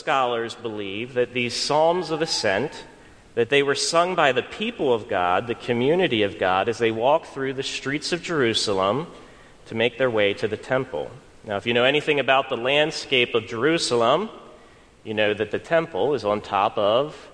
Scholars 0.00 0.54
believe 0.54 1.14
that 1.14 1.34
these 1.34 1.54
Psalms 1.54 2.10
of 2.10 2.22
Ascent 2.22 2.84
that 3.34 3.50
they 3.50 3.62
were 3.62 3.74
sung 3.74 4.14
by 4.14 4.32
the 4.32 4.42
people 4.42 4.92
of 4.92 5.08
God, 5.08 5.46
the 5.46 5.54
community 5.54 6.22
of 6.22 6.38
God, 6.38 6.68
as 6.68 6.78
they 6.78 6.90
walked 6.90 7.26
through 7.26 7.52
the 7.52 7.62
streets 7.62 8.12
of 8.12 8.22
Jerusalem 8.22 9.06
to 9.66 9.74
make 9.74 9.98
their 9.98 10.10
way 10.10 10.34
to 10.34 10.48
the 10.48 10.56
temple. 10.56 11.10
Now, 11.44 11.56
if 11.56 11.66
you 11.66 11.74
know 11.74 11.84
anything 11.84 12.18
about 12.18 12.48
the 12.48 12.56
landscape 12.56 13.34
of 13.34 13.46
Jerusalem, 13.46 14.30
you 15.04 15.14
know 15.14 15.32
that 15.32 15.50
the 15.50 15.58
temple 15.58 16.14
is 16.14 16.24
on 16.24 16.40
top 16.40 16.76
of 16.76 17.30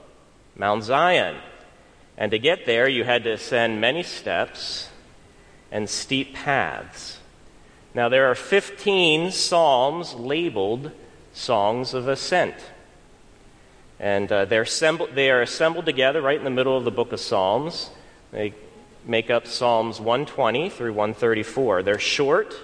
Mount 0.57 0.85
Zion. 0.85 1.37
And 2.19 2.31
to 2.33 2.39
get 2.39 2.67
there, 2.67 2.89
you 2.89 3.05
had 3.05 3.25
to 3.25 3.33
ascend 3.33 3.81
many 3.81 4.03
steps 4.03 4.89
and 5.71 5.89
steep 5.89 6.35
paths. 6.35 7.19
Now, 7.95 8.09
there 8.09 8.31
are 8.31 8.35
15 8.35 9.31
psalms 9.31 10.15
labeled 10.15 10.91
songs 11.37 11.93
of 11.95 12.09
ascent. 12.09 12.55
And 14.01 14.31
uh, 14.33 14.45
they're 14.47 14.63
assembled, 14.63 15.11
they 15.15 15.31
are 15.31 15.43
assembled 15.43 15.87
together 15.87 16.21
right 16.21 16.39
in 16.39 16.45
the 16.45 16.51
middle 16.51 16.77
of 16.77 16.85
the 16.85 16.91
book 16.91 17.13
of 17.13 17.21
Psalms. 17.21 17.91
They 18.33 18.55
make 19.05 19.31
up 19.31 19.47
Psalms 19.47 20.01
120 20.01 20.71
through 20.71 20.93
134. 20.93 21.83
They're 21.83 21.99
short, 21.99 22.55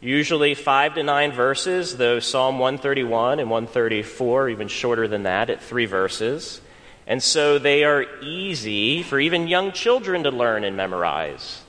usually 0.00 0.54
five 0.54 0.94
to 0.94 1.02
nine 1.02 1.32
verses, 1.32 1.96
though 1.96 2.20
Psalm 2.20 2.58
131 2.58 3.40
and 3.40 3.50
134 3.50 4.42
are 4.42 4.48
even 4.48 4.68
shorter 4.68 5.08
than 5.08 5.24
that 5.24 5.50
at 5.50 5.62
three 5.62 5.86
verses. 5.86 6.60
And 7.06 7.22
so 7.22 7.58
they 7.58 7.84
are 7.84 8.06
easy 8.22 9.02
for 9.02 9.18
even 9.18 9.48
young 9.48 9.72
children 9.72 10.22
to 10.22 10.30
learn 10.30 10.64
and 10.64 10.76
memorize, 10.76 11.62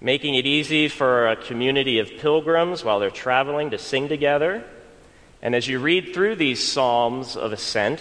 making 0.00 0.34
it 0.34 0.46
easy 0.46 0.88
for 0.88 1.28
a 1.28 1.36
community 1.36 1.98
of 2.00 2.10
pilgrims 2.18 2.84
while 2.84 3.00
they're 3.00 3.10
traveling 3.10 3.70
to 3.70 3.78
sing 3.78 4.08
together. 4.08 4.64
And 5.42 5.56
as 5.56 5.66
you 5.66 5.80
read 5.80 6.14
through 6.14 6.36
these 6.36 6.62
Psalms 6.62 7.36
of 7.36 7.52
Ascent, 7.52 8.00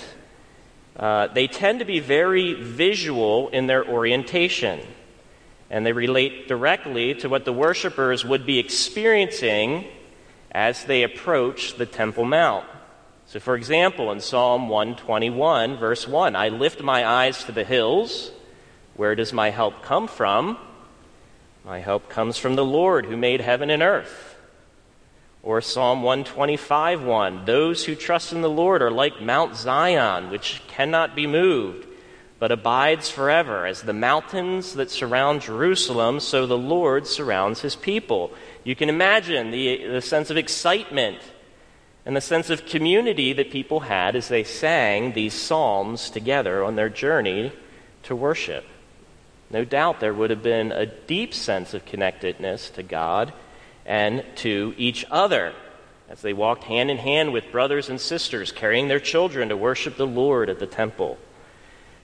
uh, 0.96 1.28
they 1.28 1.48
tend 1.48 1.80
to 1.80 1.86
be 1.86 2.00
very 2.00 2.54
visual 2.54 3.50
in 3.50 3.66
their 3.66 3.84
orientation. 3.84 4.80
And 5.72 5.84
they 5.84 5.94
relate 5.94 6.48
directly 6.48 7.16
to 7.16 7.30
what 7.30 7.46
the 7.46 7.54
worshippers 7.54 8.24
would 8.24 8.46
be 8.46 8.60
experiencing 8.60 9.86
as 10.52 10.84
they 10.84 11.02
approach 11.02 11.78
the 11.78 11.86
Temple 11.88 12.26
Mount. 12.26 12.66
So, 13.26 13.40
for 13.40 13.56
example, 13.56 14.12
in 14.12 14.20
Psalm 14.20 14.70
121, 14.70 15.78
verse 15.78 16.08
1, 16.08 16.36
I 16.36 16.50
lift 16.50 16.82
my 16.82 17.08
eyes 17.08 17.46
to 17.46 17.52
the 17.52 17.64
hills. 17.64 18.32
Where 18.96 19.16
does 19.16 19.34
my 19.34 19.50
help 19.50 19.82
come 19.82 20.08
from? 20.08 20.58
My 21.64 21.80
help 21.80 22.10
comes 22.10 22.38
from 22.38 22.56
the 22.56 22.66
Lord 22.66 23.06
who 23.06 23.16
made 23.16 23.40
heaven 23.40 23.70
and 23.70 23.82
earth. 23.82 24.31
Or 25.44 25.60
Psalm 25.62 26.04
125 26.04 27.04
1 27.04 27.46
Those 27.46 27.86
who 27.86 27.96
trust 27.96 28.32
in 28.32 28.42
the 28.42 28.50
Lord 28.50 28.82
are 28.82 28.92
like 28.92 29.22
Mount 29.22 29.56
Zion, 29.56 30.30
which 30.30 30.62
cannot 30.68 31.16
be 31.16 31.26
moved, 31.26 31.88
but 32.38 32.52
abides 32.52 33.10
forever. 33.10 33.66
As 33.66 33.82
the 33.82 33.94
mountains 33.94 34.74
that 34.74 34.92
surround 34.92 35.42
Jerusalem, 35.42 36.20
so 36.20 36.46
the 36.46 36.58
Lord 36.58 37.08
surrounds 37.08 37.62
his 37.62 37.76
people. 37.76 38.32
You 38.64 38.76
can 38.76 38.88
imagine 38.88 39.50
the, 39.50 39.88
the 39.88 40.02
sense 40.02 40.30
of 40.30 40.38
excitement 40.38 41.20
and 42.06 42.16
the 42.16 42.22
sense 42.22 42.52
of 42.52 42.68
community 42.68 43.34
that 43.34 43.52
people 43.52 43.82
had 43.82 44.16
as 44.16 44.28
they 44.28 44.44
sang 44.44 45.14
these 45.14 45.34
psalms 45.34 46.12
together 46.12 46.64
on 46.64 46.76
their 46.76 46.90
journey 46.90 47.52
to 48.04 48.16
worship. 48.16 48.66
No 49.50 49.66
doubt 49.66 50.00
there 50.00 50.14
would 50.14 50.30
have 50.30 50.44
been 50.44 50.72
a 50.72 50.86
deep 50.86 51.34
sense 51.34 51.74
of 51.74 51.86
connectedness 51.86 52.70
to 52.72 52.84
God 52.84 53.34
and 53.86 54.24
to 54.38 54.74
each 54.78 55.06
other 55.12 55.54
as 56.10 56.22
they 56.22 56.34
walked 56.34 56.66
hand 56.66 56.92
in 56.92 56.98
hand 56.98 57.32
with 57.32 57.52
brothers 57.52 57.90
and 57.90 58.00
sisters 58.00 58.52
carrying 58.52 58.88
their 58.88 59.00
children 59.00 59.50
to 59.50 59.58
worship 59.58 59.96
the 59.96 60.08
Lord 60.08 60.50
at 60.50 60.60
the 60.60 60.68
temple. 60.68 61.18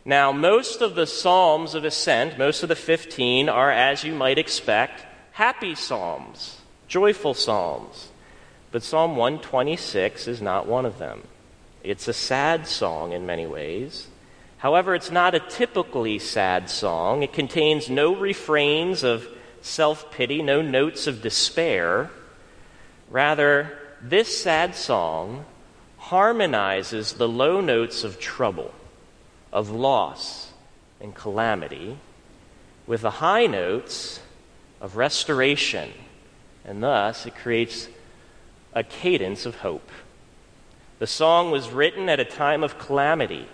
Now, 0.05 0.31
most 0.31 0.81
of 0.81 0.95
the 0.95 1.05
Psalms 1.05 1.75
of 1.75 1.83
Ascent, 1.83 2.37
most 2.37 2.63
of 2.63 2.69
the 2.69 2.75
15, 2.75 3.49
are, 3.49 3.69
as 3.69 4.05
you 4.05 4.15
might 4.15 4.37
expect, 4.37 5.05
happy 5.33 5.75
Psalms, 5.75 6.61
joyful 6.87 7.33
Psalms. 7.33 8.07
But 8.71 8.83
Psalm 8.83 9.17
126 9.17 10.29
is 10.29 10.41
not 10.41 10.65
one 10.65 10.85
of 10.85 10.97
them. 10.97 11.23
It's 11.83 12.07
a 12.07 12.13
sad 12.13 12.67
song 12.67 13.11
in 13.11 13.25
many 13.25 13.45
ways. 13.45 14.07
However, 14.59 14.95
it's 14.95 15.11
not 15.11 15.35
a 15.35 15.39
typically 15.39 16.19
sad 16.19 16.69
song. 16.69 17.23
It 17.23 17.33
contains 17.33 17.89
no 17.89 18.15
refrains 18.15 19.03
of 19.03 19.27
self 19.61 20.11
pity, 20.11 20.41
no 20.41 20.61
notes 20.61 21.07
of 21.07 21.21
despair. 21.21 22.09
Rather, 23.09 23.77
this 24.01 24.37
sad 24.37 24.75
song 24.75 25.45
harmonizes 25.97 27.13
the 27.13 27.27
low 27.27 27.61
notes 27.61 28.03
of 28.03 28.19
trouble, 28.19 28.73
of 29.51 29.69
loss, 29.69 30.51
and 31.01 31.13
calamity 31.15 31.97
with 32.85 33.01
the 33.01 33.11
high 33.11 33.45
notes 33.45 34.19
of 34.79 34.95
restoration, 34.95 35.91
and 36.63 36.81
thus 36.81 37.25
it 37.25 37.35
creates 37.35 37.87
a 38.73 38.83
cadence 38.83 39.45
of 39.45 39.57
hope. 39.57 39.89
The 40.99 41.07
song 41.07 41.51
was 41.51 41.69
written 41.69 42.09
at 42.09 42.19
a 42.19 42.25
time 42.25 42.63
of 42.63 42.79
calamity 42.79 43.47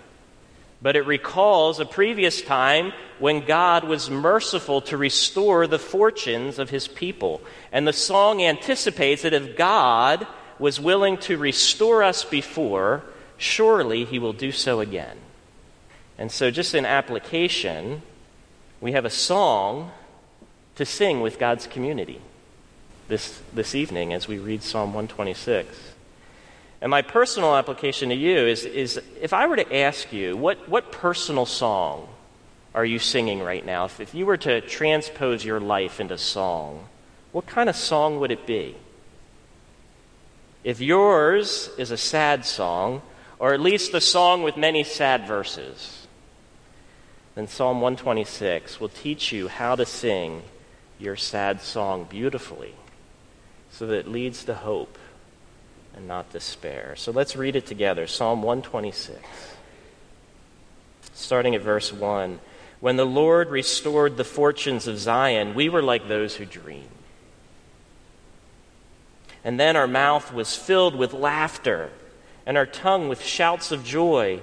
but 0.84 0.98
it 0.98 1.08
recalls 1.08 1.80
a 1.80 1.86
previous 1.86 2.42
time 2.42 2.92
when 3.18 3.46
God 3.46 3.86
was 3.86 4.10
merciful 4.10 4.82
to 4.82 4.98
restore 4.98 5.66
the 5.66 5.80
fortunes 5.80 6.60
of 6.60 6.70
his 6.70 6.90
people. 6.90 7.42
And 7.72 7.88
the 7.88 7.94
song 7.94 8.42
anticipates 8.42 9.22
that 9.22 9.34
if 9.34 9.56
God 9.56 10.28
was 10.60 10.82
willing 10.82 11.18
to 11.20 11.38
restore 11.38 12.04
us 12.04 12.26
before, 12.26 13.02
surely 13.38 14.04
he 14.04 14.20
will 14.20 14.34
do 14.34 14.52
so 14.52 14.82
again. 14.82 15.18
And 16.18 16.30
so, 16.30 16.52
just 16.52 16.76
in 16.76 16.86
application, 16.86 18.02
we 18.82 18.92
have 18.92 19.06
a 19.06 19.10
song 19.10 19.92
to 20.76 20.86
sing 20.86 21.22
with 21.22 21.40
God's 21.40 21.66
community 21.66 22.20
this, 23.08 23.42
this 23.54 23.74
evening 23.74 24.14
as 24.14 24.28
we 24.28 24.38
read 24.38 24.62
Psalm 24.62 24.90
126. 24.94 25.93
And 26.84 26.90
my 26.90 27.02
personal 27.02 27.56
application 27.56 28.10
to 28.10 28.16
you 28.16 28.40
is, 28.40 28.66
is 28.66 29.00
if 29.22 29.32
I 29.32 29.48
were 29.48 29.56
to 29.56 29.74
ask 29.74 30.12
you, 30.12 30.36
what, 30.36 30.68
what 30.68 30.92
personal 30.92 31.46
song 31.46 32.10
are 32.76 32.84
you 32.84 33.00
singing 33.00 33.40
right 33.40 33.66
now? 33.66 33.86
If, 33.86 34.02
if 34.02 34.14
you 34.14 34.26
were 34.26 34.36
to 34.36 34.60
transpose 34.60 35.46
your 35.46 35.62
life 35.62 36.02
into 36.02 36.18
song, 36.18 36.90
what 37.32 37.46
kind 37.46 37.70
of 37.70 37.78
song 37.78 38.20
would 38.20 38.32
it 38.32 38.46
be? 38.46 38.76
If 40.66 40.82
yours 40.82 41.70
is 41.78 41.92
a 41.92 41.96
sad 41.96 42.44
song, 42.44 43.02
or 43.40 43.54
at 43.54 43.62
least 43.62 43.94
a 43.94 44.02
song 44.02 44.44
with 44.44 44.58
many 44.58 44.84
sad 44.84 45.26
verses, 45.26 46.06
then 47.36 47.48
Psalm 47.48 47.80
126 47.80 48.82
will 48.82 48.90
teach 48.90 49.32
you 49.32 49.48
how 49.48 49.76
to 49.76 49.86
sing 49.86 50.42
your 51.00 51.16
sad 51.16 51.62
song 51.62 52.08
beautifully 52.10 52.76
so 53.72 53.88
that 53.88 54.00
it 54.00 54.08
leads 54.10 54.44
to 54.44 54.54
hope 54.54 54.98
and 55.96 56.08
not 56.08 56.32
despair. 56.32 56.96
So 56.96 57.12
let's 57.12 57.36
read 57.36 57.56
it 57.56 57.66
together 57.66 58.08
Psalm 58.08 58.42
126, 58.42 59.20
starting 61.14 61.56
at 61.56 61.62
verse 61.62 61.94
1. 61.94 62.40
When 62.80 62.98
the 62.98 63.06
Lord 63.06 63.50
restored 63.50 64.18
the 64.18 64.24
fortunes 64.24 64.88
of 64.88 64.98
Zion, 64.98 65.54
we 65.54 65.70
were 65.70 65.82
like 65.82 66.08
those 66.08 66.36
who 66.36 66.46
dream. 66.46 66.90
And 69.44 69.60
then 69.60 69.76
our 69.76 69.88
mouth 69.88 70.34
was 70.34 70.56
filled 70.56 70.96
with 70.96 71.14
laughter, 71.14 71.92
and 72.46 72.58
our 72.58 72.66
tongue 72.66 73.10
with 73.10 73.22
shouts 73.22 73.72
of 73.72 73.86
joy. 73.86 74.42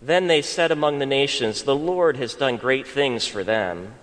Then 0.00 0.26
they 0.26 0.42
said 0.42 0.70
among 0.70 0.98
the 0.98 1.06
nations, 1.06 1.62
The 1.62 1.76
Lord 1.76 2.16
has 2.16 2.34
done 2.34 2.56
great 2.56 2.86
things 2.86 3.26
for 3.26 3.44
them. 3.44 3.94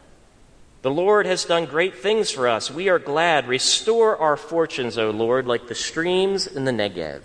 The 0.81 0.91
Lord 0.91 1.27
has 1.27 1.45
done 1.45 1.65
great 1.65 1.97
things 1.97 2.31
for 2.31 2.47
us. 2.47 2.71
We 2.71 2.89
are 2.89 2.97
glad. 2.97 3.47
Restore 3.47 4.17
our 4.17 4.35
fortunes, 4.35 4.97
O 4.97 5.11
Lord, 5.11 5.45
like 5.45 5.67
the 5.67 5.75
streams 5.75 6.47
in 6.47 6.65
the 6.65 6.71
Negev. 6.71 7.21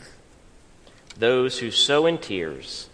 Those 1.18 1.58
who 1.60 1.70
sow 1.70 2.04
in 2.04 2.18
tears 2.18 2.90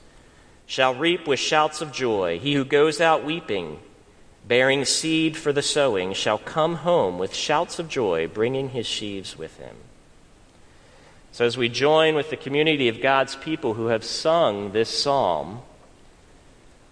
shall 0.67 0.95
reap 0.95 1.27
with 1.27 1.41
shouts 1.41 1.81
of 1.81 1.93
joy. 1.93 2.39
He 2.39 2.55
who 2.55 2.65
goes 2.65 3.01
out 3.01 3.25
weeping, 3.25 3.81
bearing 4.47 4.85
seed 4.85 5.37
for 5.37 5.53
the 5.53 5.63
sowing, 5.63 6.13
shall 6.13 6.39
come 6.39 6.77
home 6.77 7.19
with 7.19 7.35
shouts 7.35 7.81
of 7.81 7.89
joy, 7.89 8.29
bringing 8.29 8.69
his 8.69 8.87
sheaves 8.87 9.37
with 9.37 9.59
him. 9.59 9.77
So, 11.33 11.45
as 11.45 11.57
we 11.57 11.69
join 11.69 12.15
with 12.15 12.31
the 12.31 12.37
community 12.37 12.89
of 12.89 13.01
God's 13.01 13.35
people 13.35 13.75
who 13.75 13.87
have 13.87 14.05
sung 14.05 14.71
this 14.71 14.91
psalm, 14.91 15.63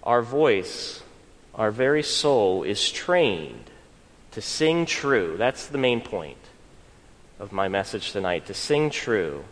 our 0.03 0.23
voice, 0.23 1.03
our 1.55 1.71
very 1.71 2.03
soul 2.03 2.63
is 2.63 2.91
trained 2.91 3.71
to 4.33 4.41
sing 4.41 4.87
true. 4.87 5.37
That's 5.37 5.67
the 5.67 5.79
main 5.79 6.01
point 6.01 6.39
of 7.39 7.53
my 7.53 7.69
message 7.69 8.13
tonight 8.13 8.47
to 8.47 8.55
sing 8.55 8.91
true 8.91 9.45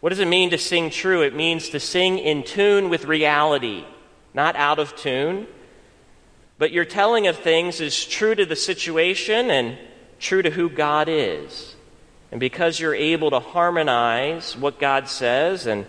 what 0.00 0.10
does 0.10 0.20
it 0.20 0.28
mean 0.28 0.50
to 0.50 0.58
sing 0.58 0.90
true? 0.90 1.22
It 1.22 1.34
means 1.34 1.70
to 1.70 1.80
sing 1.80 2.18
in 2.18 2.44
tune 2.44 2.88
with 2.88 3.04
reality, 3.04 3.84
not 4.32 4.54
out 4.54 4.78
of 4.78 4.94
tune. 4.94 5.48
But 6.56 6.72
your 6.72 6.84
telling 6.84 7.26
of 7.26 7.36
things 7.36 7.80
is 7.80 8.06
true 8.06 8.34
to 8.34 8.46
the 8.46 8.56
situation 8.56 9.50
and 9.50 9.76
true 10.20 10.42
to 10.42 10.50
who 10.50 10.68
God 10.68 11.08
is. 11.08 11.74
And 12.30 12.38
because 12.38 12.78
you're 12.78 12.94
able 12.94 13.30
to 13.30 13.40
harmonize 13.40 14.56
what 14.56 14.78
God 14.78 15.08
says 15.08 15.66
and 15.66 15.86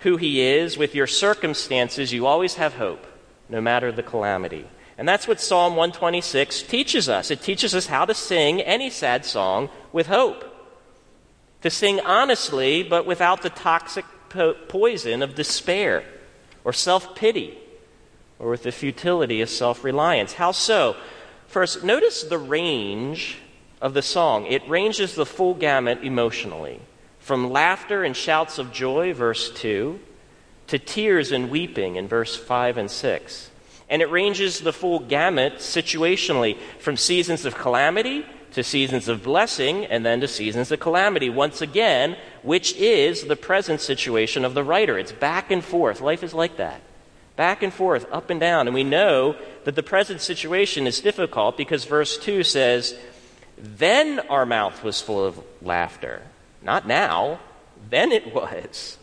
who 0.00 0.16
He 0.16 0.40
is 0.40 0.76
with 0.76 0.94
your 0.94 1.06
circumstances, 1.06 2.12
you 2.12 2.26
always 2.26 2.54
have 2.54 2.74
hope, 2.74 3.06
no 3.48 3.60
matter 3.60 3.90
the 3.90 4.02
calamity. 4.02 4.66
And 4.98 5.08
that's 5.08 5.28
what 5.28 5.40
Psalm 5.40 5.76
126 5.76 6.62
teaches 6.62 7.08
us. 7.08 7.30
It 7.30 7.42
teaches 7.42 7.74
us 7.74 7.86
how 7.86 8.04
to 8.06 8.14
sing 8.14 8.60
any 8.62 8.90
sad 8.90 9.24
song 9.24 9.68
with 9.92 10.06
hope 10.06 10.44
to 11.62 11.70
sing 11.70 12.00
honestly, 12.00 12.82
but 12.82 13.06
without 13.06 13.42
the 13.42 13.50
toxic 13.50 14.04
po- 14.28 14.54
poison 14.68 15.22
of 15.22 15.34
despair 15.34 16.04
or 16.64 16.72
self 16.72 17.16
pity 17.16 17.58
or 18.38 18.50
with 18.50 18.62
the 18.62 18.72
futility 18.72 19.40
of 19.40 19.50
self 19.50 19.82
reliance. 19.82 20.34
How 20.34 20.52
so? 20.52 20.96
First, 21.48 21.82
notice 21.82 22.22
the 22.22 22.38
range 22.38 23.38
of 23.80 23.94
the 23.94 24.02
song. 24.02 24.46
It 24.46 24.68
ranges 24.68 25.14
the 25.14 25.26
full 25.26 25.54
gamut 25.54 26.04
emotionally 26.04 26.80
from 27.18 27.50
laughter 27.50 28.04
and 28.04 28.16
shouts 28.16 28.58
of 28.58 28.72
joy, 28.72 29.12
verse 29.12 29.50
2, 29.50 29.98
to 30.68 30.78
tears 30.78 31.32
and 31.32 31.50
weeping 31.50 31.96
in 31.96 32.06
verse 32.06 32.36
5 32.36 32.78
and 32.78 32.90
6. 32.90 33.50
And 33.88 34.02
it 34.02 34.10
ranges 34.10 34.60
the 34.60 34.72
full 34.72 34.98
gamut 34.98 35.56
situationally 35.56 36.58
from 36.78 36.96
seasons 36.96 37.44
of 37.44 37.54
calamity 37.54 38.26
to 38.52 38.64
seasons 38.64 39.06
of 39.06 39.22
blessing 39.22 39.84
and 39.84 40.04
then 40.04 40.20
to 40.20 40.28
seasons 40.28 40.72
of 40.72 40.80
calamity. 40.80 41.28
Once 41.28 41.60
again, 41.60 42.16
which 42.42 42.74
is 42.76 43.24
the 43.24 43.36
present 43.36 43.80
situation 43.80 44.44
of 44.44 44.54
the 44.54 44.64
writer. 44.64 44.98
It's 44.98 45.12
back 45.12 45.50
and 45.50 45.62
forth. 45.62 46.00
Life 46.00 46.22
is 46.22 46.34
like 46.34 46.56
that. 46.56 46.80
Back 47.36 47.62
and 47.62 47.72
forth, 47.72 48.06
up 48.10 48.30
and 48.30 48.40
down. 48.40 48.66
And 48.66 48.74
we 48.74 48.82
know 48.82 49.36
that 49.64 49.74
the 49.74 49.82
present 49.82 50.22
situation 50.22 50.86
is 50.86 51.00
difficult 51.00 51.58
because 51.58 51.84
verse 51.84 52.16
2 52.16 52.42
says, 52.42 52.98
Then 53.58 54.20
our 54.30 54.46
mouth 54.46 54.82
was 54.82 55.02
full 55.02 55.22
of 55.22 55.38
laughter. 55.60 56.22
Not 56.62 56.86
now, 56.86 57.40
then 57.90 58.10
it 58.10 58.34
was. 58.34 58.96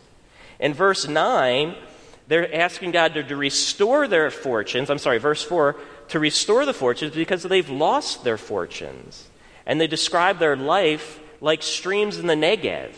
In 0.58 0.74
verse 0.74 1.06
9, 1.06 1.76
they're 2.26 2.54
asking 2.54 2.92
God 2.92 3.14
to, 3.14 3.22
to 3.22 3.36
restore 3.36 4.08
their 4.08 4.30
fortunes. 4.30 4.90
I'm 4.90 4.98
sorry, 4.98 5.18
verse 5.18 5.42
4 5.42 5.76
to 6.08 6.18
restore 6.18 6.64
the 6.64 6.74
fortunes 6.74 7.14
because 7.14 7.42
they've 7.42 7.68
lost 7.68 8.24
their 8.24 8.38
fortunes. 8.38 9.28
And 9.66 9.80
they 9.80 9.86
describe 9.86 10.38
their 10.38 10.56
life 10.56 11.20
like 11.40 11.62
streams 11.62 12.18
in 12.18 12.26
the 12.26 12.34
Negev. 12.34 12.92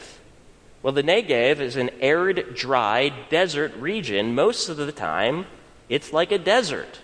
Well, 0.83 0.93
the 0.93 1.03
Negev 1.03 1.61
is 1.61 1.77
an 1.77 1.91
arid, 2.01 2.55
dry, 2.55 3.13
desert 3.31 3.75
region. 3.77 4.35
Most 4.35 4.69
of 4.69 4.77
the 4.77 4.93
time, 4.93 5.47
it's 5.89 6.13
like 6.13 6.33
a 6.33 6.39
desert. 6.39 7.01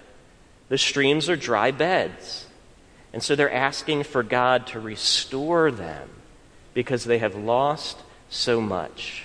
The 0.69 0.79
streams 0.79 1.29
are 1.29 1.37
dry 1.37 1.71
beds. 1.71 2.47
And 3.13 3.23
so 3.23 3.37
they're 3.37 3.53
asking 3.53 4.05
for 4.05 4.23
God 4.23 4.69
to 4.69 4.81
restore 4.81 5.71
them 5.71 6.09
because 6.75 7.05
they 7.05 7.19
have 7.19 7.35
lost 7.35 7.99
so 8.29 8.61
much. 8.61 9.25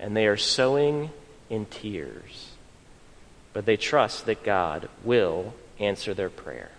And 0.00 0.16
they 0.16 0.26
are 0.26 0.36
sowing 0.36 1.10
in 1.50 1.66
tears. 1.66 2.52
But 3.52 3.66
they 3.66 3.76
trust 3.76 4.26
that 4.26 4.44
God 4.44 4.88
will 5.04 5.54
answer 5.78 6.14
their 6.14 6.30
prayer. 6.30 6.70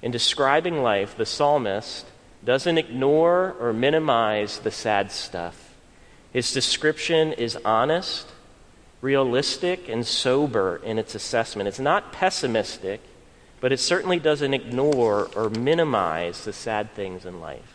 In 0.00 0.10
describing 0.10 0.82
life, 0.82 1.16
the 1.16 1.26
psalmist 1.26 2.06
doesn't 2.44 2.78
ignore 2.78 3.54
or 3.60 3.72
minimize 3.72 4.58
the 4.58 4.70
sad 4.70 5.12
stuff. 5.12 5.74
His 6.32 6.52
description 6.52 7.32
is 7.32 7.56
honest, 7.64 8.26
realistic, 9.00 9.88
and 9.88 10.06
sober 10.06 10.80
in 10.82 10.98
its 10.98 11.14
assessment. 11.14 11.68
It's 11.68 11.78
not 11.78 12.12
pessimistic, 12.12 13.00
but 13.60 13.70
it 13.70 13.78
certainly 13.78 14.18
doesn't 14.18 14.54
ignore 14.54 15.30
or 15.36 15.50
minimize 15.50 16.44
the 16.44 16.52
sad 16.52 16.92
things 16.94 17.24
in 17.24 17.40
life. 17.40 17.71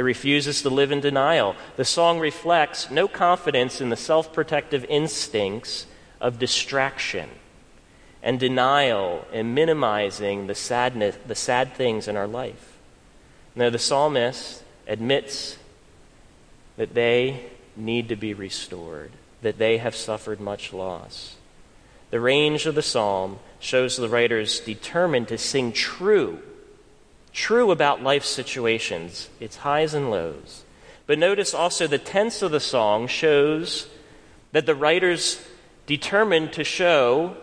It 0.00 0.04
refuses 0.04 0.62
to 0.62 0.70
live 0.70 0.92
in 0.92 1.00
denial. 1.00 1.56
The 1.76 1.84
song 1.84 2.20
reflects 2.20 2.90
no 2.90 3.06
confidence 3.06 3.82
in 3.82 3.90
the 3.90 3.98
self 3.98 4.32
protective 4.32 4.86
instincts 4.88 5.84
of 6.22 6.38
distraction 6.38 7.28
and 8.22 8.40
denial 8.40 9.26
and 9.30 9.54
minimizing 9.54 10.46
the 10.46 10.54
sadness, 10.54 11.18
the 11.26 11.34
sad 11.34 11.74
things 11.74 12.08
in 12.08 12.16
our 12.16 12.26
life. 12.26 12.78
Now, 13.54 13.68
the 13.68 13.78
psalmist 13.78 14.62
admits 14.88 15.58
that 16.78 16.94
they 16.94 17.50
need 17.76 18.08
to 18.08 18.16
be 18.16 18.32
restored, 18.32 19.12
that 19.42 19.58
they 19.58 19.76
have 19.76 19.94
suffered 19.94 20.40
much 20.40 20.72
loss. 20.72 21.36
The 22.08 22.20
range 22.20 22.64
of 22.64 22.74
the 22.74 22.80
psalm 22.80 23.38
shows 23.58 23.98
the 23.98 24.08
writers 24.08 24.60
determined 24.60 25.28
to 25.28 25.36
sing 25.36 25.74
true, 25.74 26.40
true 27.32 27.70
about 27.70 28.02
life 28.02 28.24
situations, 28.24 29.28
its 29.38 29.58
highs 29.58 29.94
and 29.94 30.10
lows. 30.10 30.64
But 31.06 31.18
notice 31.18 31.54
also 31.54 31.86
the 31.86 31.98
tense 31.98 32.42
of 32.42 32.52
the 32.52 32.60
song 32.60 33.06
shows 33.06 33.88
that 34.52 34.66
the 34.66 34.74
writers 34.74 35.44
determined 35.86 36.52
to 36.52 36.64
show 36.64 37.36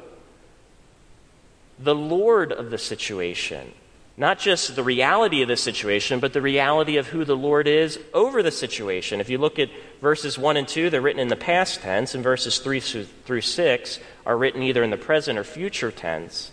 the 1.80 1.96
Lord 1.96 2.52
of 2.52 2.70
the 2.70 2.78
situation. 2.78 3.74
Not 4.20 4.40
just 4.40 4.76
the 4.76 4.84
reality 4.84 5.44
of 5.44 5.48
the 5.48 5.58
situation, 5.58 6.20
but 6.20 6.34
the 6.34 6.42
reality 6.42 6.98
of 6.98 7.08
who 7.08 7.24
the 7.24 7.38
Lord 7.38 7.68
is 7.68 8.00
over 8.16 8.42
the 8.42 8.52
situation. 8.52 9.22
If 9.22 9.30
you 9.30 9.38
look 9.38 9.60
at 9.60 9.70
verses 10.02 10.40
1 10.40 10.58
and 10.58 10.68
2, 10.68 10.90
they're 10.90 11.02
written 11.02 11.20
in 11.20 11.28
the 11.28 11.36
past 11.36 11.82
tense, 11.82 12.16
and 12.16 12.24
verses 12.24 12.58
3 12.58 12.80
through 12.80 13.42
6 13.42 14.00
are 14.26 14.38
written 14.38 14.64
either 14.64 14.84
in 14.84 14.90
the 14.90 14.98
present 14.98 15.38
or 15.38 15.44
future 15.44 15.92
tense. 15.92 16.52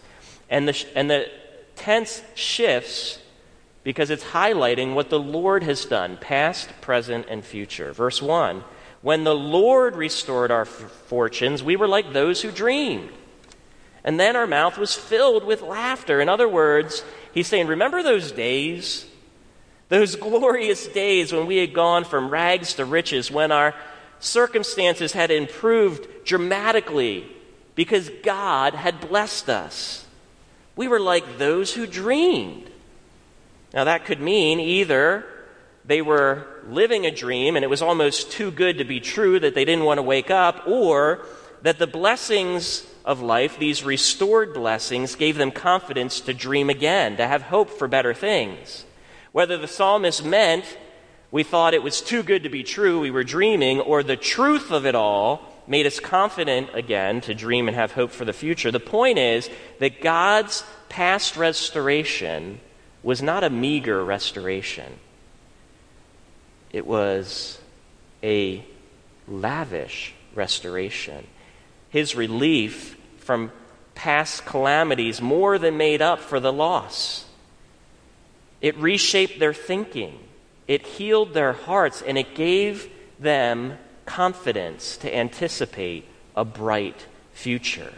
And 0.50 0.68
the, 0.68 0.86
and 0.94 1.08
the 1.08 1.30
tense 1.74 2.22
shifts 2.34 3.18
because 3.84 4.10
it's 4.10 4.24
highlighting 4.24 4.94
what 4.94 5.10
the 5.10 5.20
Lord 5.20 5.62
has 5.62 5.84
done, 5.84 6.16
past, 6.16 6.70
present, 6.80 7.26
and 7.28 7.44
future. 7.44 7.92
Verse 7.92 8.20
1 8.20 8.64
When 9.02 9.24
the 9.24 9.36
Lord 9.36 9.94
restored 9.94 10.50
our 10.50 10.64
fortunes, 10.64 11.62
we 11.62 11.76
were 11.76 11.86
like 11.86 12.12
those 12.12 12.42
who 12.42 12.50
dreamed. 12.50 13.10
And 14.02 14.18
then 14.18 14.36
our 14.36 14.46
mouth 14.46 14.76
was 14.76 14.94
filled 14.94 15.44
with 15.44 15.62
laughter. 15.62 16.20
In 16.20 16.28
other 16.28 16.48
words, 16.48 17.04
he's 17.32 17.46
saying, 17.46 17.68
Remember 17.68 18.02
those 18.02 18.32
days? 18.32 19.06
Those 19.90 20.16
glorious 20.16 20.88
days 20.88 21.32
when 21.32 21.46
we 21.46 21.58
had 21.58 21.74
gone 21.74 22.04
from 22.04 22.30
rags 22.30 22.74
to 22.74 22.84
riches, 22.84 23.30
when 23.30 23.52
our 23.52 23.74
circumstances 24.18 25.12
had 25.12 25.30
improved 25.30 26.06
dramatically 26.24 27.26
because 27.74 28.10
God 28.22 28.74
had 28.74 29.00
blessed 29.00 29.50
us. 29.50 30.06
We 30.76 30.88
were 30.88 31.00
like 31.00 31.38
those 31.38 31.74
who 31.74 31.86
dreamed. 31.86 32.70
Now, 33.74 33.84
that 33.84 34.04
could 34.04 34.20
mean 34.20 34.60
either 34.60 35.26
they 35.84 36.00
were 36.00 36.46
living 36.68 37.06
a 37.06 37.10
dream 37.10 37.56
and 37.56 37.64
it 37.64 37.68
was 37.68 37.82
almost 37.82 38.30
too 38.30 38.52
good 38.52 38.78
to 38.78 38.84
be 38.84 39.00
true 39.00 39.40
that 39.40 39.56
they 39.56 39.64
didn't 39.64 39.84
want 39.84 39.98
to 39.98 40.02
wake 40.02 40.30
up, 40.30 40.68
or 40.68 41.26
that 41.62 41.80
the 41.80 41.88
blessings 41.88 42.86
of 43.04 43.20
life, 43.20 43.58
these 43.58 43.82
restored 43.82 44.54
blessings 44.54 45.16
gave 45.16 45.36
them 45.36 45.50
confidence 45.50 46.20
to 46.20 46.32
dream 46.32 46.70
again, 46.70 47.16
to 47.16 47.26
have 47.26 47.42
hope 47.42 47.68
for 47.68 47.88
better 47.88 48.14
things. 48.14 48.84
Whether 49.32 49.58
the 49.58 49.66
psalmist 49.66 50.24
meant 50.24 50.64
we 51.32 51.42
thought 51.42 51.74
it 51.74 51.82
was 51.82 52.00
too 52.00 52.22
good 52.22 52.44
to 52.44 52.48
be 52.48 52.62
true, 52.62 53.00
we 53.00 53.10
were 53.10 53.24
dreaming, 53.24 53.80
or 53.80 54.04
the 54.04 54.16
truth 54.16 54.70
of 54.70 54.86
it 54.86 54.94
all 54.94 55.42
made 55.66 55.84
us 55.84 55.98
confident 55.98 56.70
again 56.74 57.20
to 57.22 57.34
dream 57.34 57.66
and 57.66 57.76
have 57.76 57.90
hope 57.90 58.12
for 58.12 58.24
the 58.24 58.32
future. 58.32 58.70
The 58.70 58.78
point 58.78 59.18
is 59.18 59.50
that 59.80 60.00
God's 60.00 60.62
past 60.88 61.36
restoration 61.36 62.60
was 63.04 63.22
not 63.22 63.44
a 63.44 63.50
meager 63.50 64.04
restoration, 64.04 64.98
it 66.72 66.84
was 66.84 67.60
a 68.24 68.64
lavish 69.28 70.12
restoration 70.34 71.24
his 71.94 72.16
relief 72.16 72.98
from 73.18 73.52
past 73.94 74.44
calamities 74.44 75.22
more 75.22 75.60
than 75.60 75.76
made 75.76 76.02
up 76.02 76.18
for 76.18 76.40
the 76.40 76.52
loss. 76.52 77.24
It 78.60 78.76
reshaped 78.78 79.38
their 79.38 79.54
thinking, 79.54 80.18
it 80.66 80.84
healed 80.84 81.34
their 81.34 81.52
hearts, 81.52 82.02
and 82.02 82.18
it 82.18 82.34
gave 82.34 82.90
them 83.20 83.78
confidence 84.06 84.96
to 84.96 85.16
anticipate 85.16 86.04
a 86.34 86.44
bright 86.44 87.06
future. 87.32 87.92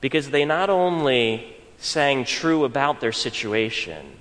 Because 0.00 0.30
they 0.30 0.44
not 0.44 0.68
only 0.68 1.55
sang 1.78 2.24
true 2.24 2.64
about 2.64 3.00
their 3.00 3.12
situation, 3.12 4.16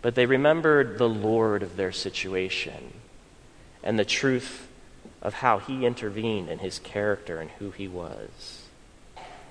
but 0.00 0.14
they 0.14 0.26
remembered 0.26 0.98
the 0.98 1.08
Lord 1.08 1.62
of 1.62 1.76
their 1.76 1.92
situation 1.92 2.92
and 3.82 3.98
the 3.98 4.04
truth 4.04 4.68
of 5.20 5.34
how 5.34 5.58
he 5.58 5.86
intervened 5.86 6.48
in 6.48 6.58
his 6.58 6.78
character 6.78 7.40
and 7.40 7.50
who 7.52 7.70
he 7.70 7.86
was. 7.88 8.64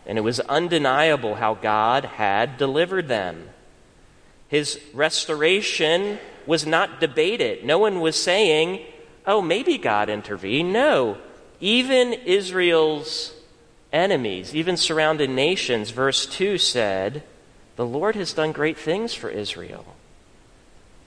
And 0.06 0.18
it 0.18 0.22
was 0.22 0.40
undeniable 0.42 1.36
how 1.36 1.54
God 1.54 2.06
had 2.06 2.58
delivered 2.58 3.08
them. 3.08 3.50
His 4.48 4.80
restoration 4.94 6.20
was 6.46 6.66
not 6.66 7.00
debated. 7.00 7.64
No 7.64 7.78
one 7.78 8.02
was 8.02 8.22
saying, 8.22 8.86
oh, 9.26 9.42
maybe 9.42 9.78
God 9.78 10.10
intervened. 10.10 10.74
No. 10.74 11.18
Even 11.60 12.14
Israel's 12.14 13.34
enemies, 13.92 14.56
even 14.56 14.78
surrounding 14.78 15.36
nations, 15.36 15.92
verse 15.92 16.26
2 16.26 16.58
said, 16.58 17.24
The 17.76 17.86
Lord 17.86 18.16
has 18.16 18.34
done 18.34 18.52
great 18.52 18.78
things 18.78 19.14
for 19.14 19.30
Israel. 19.30 19.86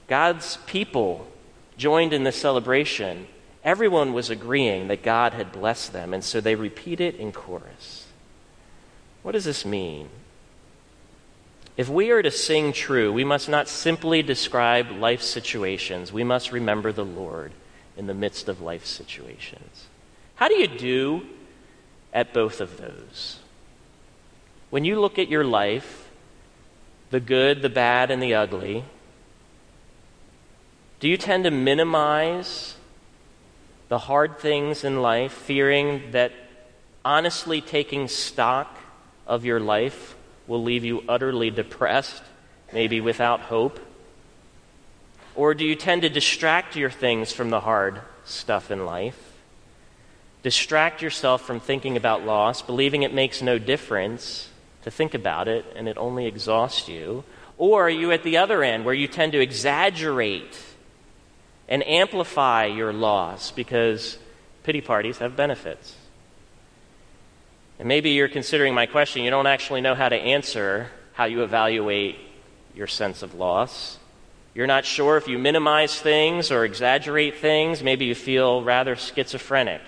God's 0.06 0.58
people 0.66 1.26
joined 1.76 2.12
in 2.12 2.24
the 2.24 2.32
celebration. 2.32 3.26
Everyone 3.62 4.12
was 4.12 4.30
agreeing 4.30 4.88
that 4.88 5.02
God 5.02 5.32
had 5.32 5.52
blessed 5.52 5.92
them, 5.92 6.12
and 6.12 6.22
so 6.22 6.40
they 6.40 6.54
repeat 6.54 7.00
it 7.00 7.16
in 7.16 7.32
chorus. 7.32 8.06
What 9.22 9.32
does 9.32 9.44
this 9.44 9.64
mean? 9.64 10.10
If 11.76 11.88
we 11.88 12.10
are 12.10 12.22
to 12.22 12.30
sing 12.30 12.72
true, 12.72 13.12
we 13.12 13.24
must 13.24 13.48
not 13.48 13.68
simply 13.68 14.22
describe 14.22 14.90
life 14.90 15.22
situations. 15.22 16.12
We 16.12 16.22
must 16.22 16.52
remember 16.52 16.92
the 16.92 17.04
Lord 17.04 17.52
in 17.96 18.06
the 18.06 18.14
midst 18.14 18.48
of 18.48 18.60
life 18.60 18.86
situations. 18.86 19.86
How 20.36 20.48
do 20.48 20.54
you 20.54 20.68
do 20.68 21.26
at 22.14 22.32
both 22.32 22.60
of 22.60 22.78
those? 22.78 23.40
When 24.70 24.84
you 24.84 24.98
look 24.98 25.18
at 25.18 25.28
your 25.28 25.44
life, 25.44 26.08
the 27.10 27.20
good, 27.20 27.60
the 27.60 27.68
bad, 27.68 28.10
and 28.10 28.22
the 28.22 28.34
ugly, 28.34 28.84
do 31.00 31.08
you 31.08 31.16
tend 31.16 31.44
to 31.44 31.50
minimize 31.50 32.76
the 33.88 33.98
hard 33.98 34.38
things 34.38 34.84
in 34.84 35.02
life, 35.02 35.32
fearing 35.32 36.12
that 36.12 36.32
honestly 37.04 37.60
taking 37.60 38.08
stock 38.08 38.78
of 39.26 39.44
your 39.44 39.60
life 39.60 40.16
will 40.46 40.62
leave 40.62 40.84
you 40.84 41.04
utterly 41.08 41.50
depressed, 41.50 42.22
maybe 42.72 43.00
without 43.00 43.40
hope? 43.40 43.78
Or 45.34 45.54
do 45.54 45.64
you 45.64 45.74
tend 45.74 46.02
to 46.02 46.08
distract 46.08 46.76
your 46.76 46.90
things 46.90 47.32
from 47.32 47.50
the 47.50 47.60
hard 47.60 48.00
stuff 48.24 48.70
in 48.70 48.86
life? 48.86 49.33
Distract 50.44 51.00
yourself 51.00 51.40
from 51.40 51.58
thinking 51.58 51.96
about 51.96 52.26
loss, 52.26 52.60
believing 52.60 53.02
it 53.02 53.14
makes 53.14 53.40
no 53.40 53.58
difference 53.58 54.50
to 54.82 54.90
think 54.90 55.14
about 55.14 55.48
it 55.48 55.64
and 55.74 55.88
it 55.88 55.96
only 55.96 56.26
exhausts 56.26 56.86
you? 56.86 57.24
Or 57.56 57.86
are 57.86 57.90
you 57.90 58.12
at 58.12 58.24
the 58.24 58.36
other 58.36 58.62
end 58.62 58.84
where 58.84 58.92
you 58.92 59.08
tend 59.08 59.32
to 59.32 59.40
exaggerate 59.40 60.58
and 61.66 61.82
amplify 61.88 62.66
your 62.66 62.92
loss 62.92 63.52
because 63.52 64.18
pity 64.64 64.82
parties 64.82 65.16
have 65.16 65.34
benefits? 65.34 65.96
And 67.78 67.88
maybe 67.88 68.10
you're 68.10 68.28
considering 68.28 68.74
my 68.74 68.84
question, 68.84 69.22
you 69.22 69.30
don't 69.30 69.46
actually 69.46 69.80
know 69.80 69.94
how 69.94 70.10
to 70.10 70.16
answer 70.16 70.90
how 71.14 71.24
you 71.24 71.42
evaluate 71.42 72.18
your 72.74 72.86
sense 72.86 73.22
of 73.22 73.32
loss. 73.32 73.98
You're 74.52 74.66
not 74.66 74.84
sure 74.84 75.16
if 75.16 75.26
you 75.26 75.38
minimize 75.38 75.98
things 75.98 76.50
or 76.50 76.66
exaggerate 76.66 77.38
things. 77.38 77.82
Maybe 77.82 78.04
you 78.04 78.14
feel 78.14 78.62
rather 78.62 78.94
schizophrenic. 78.94 79.80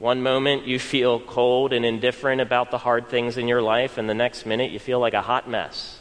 One 0.00 0.22
moment 0.22 0.66
you 0.66 0.78
feel 0.78 1.20
cold 1.20 1.74
and 1.74 1.84
indifferent 1.84 2.40
about 2.40 2.70
the 2.70 2.78
hard 2.78 3.10
things 3.10 3.36
in 3.36 3.46
your 3.46 3.60
life, 3.60 3.98
and 3.98 4.08
the 4.08 4.14
next 4.14 4.46
minute 4.46 4.70
you 4.70 4.78
feel 4.78 4.98
like 4.98 5.12
a 5.12 5.20
hot 5.20 5.46
mess. 5.46 6.00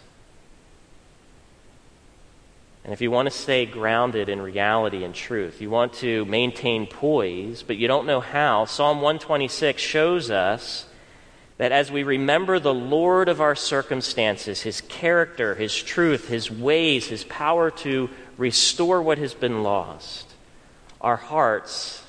And 2.86 2.94
if 2.94 3.02
you 3.02 3.12
want 3.12 3.26
to 3.26 3.38
stay 3.38 3.66
grounded 3.66 4.30
in 4.30 4.42
reality 4.42 5.04
and 5.04 5.14
truth, 5.14 5.60
you 5.60 5.70
want 5.70 5.92
to 5.96 6.24
maintain 6.24 6.88
poise, 6.88 7.62
but 7.62 7.76
you 7.76 7.90
don't 7.90 8.08
know 8.08 8.22
how, 8.22 8.64
Psalm 8.64 9.02
126 9.02 9.82
shows 9.82 10.32
us 10.32 10.86
that 11.58 11.74
as 11.74 11.92
we 11.92 12.04
remember 12.04 12.58
the 12.58 12.74
Lord 12.74 13.28
of 13.28 13.42
our 13.42 13.54
circumstances, 13.54 14.62
His 14.62 14.80
character, 14.80 15.56
His 15.56 15.76
truth, 15.76 16.30
His 16.30 16.50
ways, 16.50 17.08
His 17.08 17.26
power 17.26 17.70
to 17.70 18.10
restore 18.38 19.02
what 19.02 19.18
has 19.18 19.34
been 19.34 19.62
lost, 19.62 20.36
our 21.02 21.18
hearts 21.18 22.06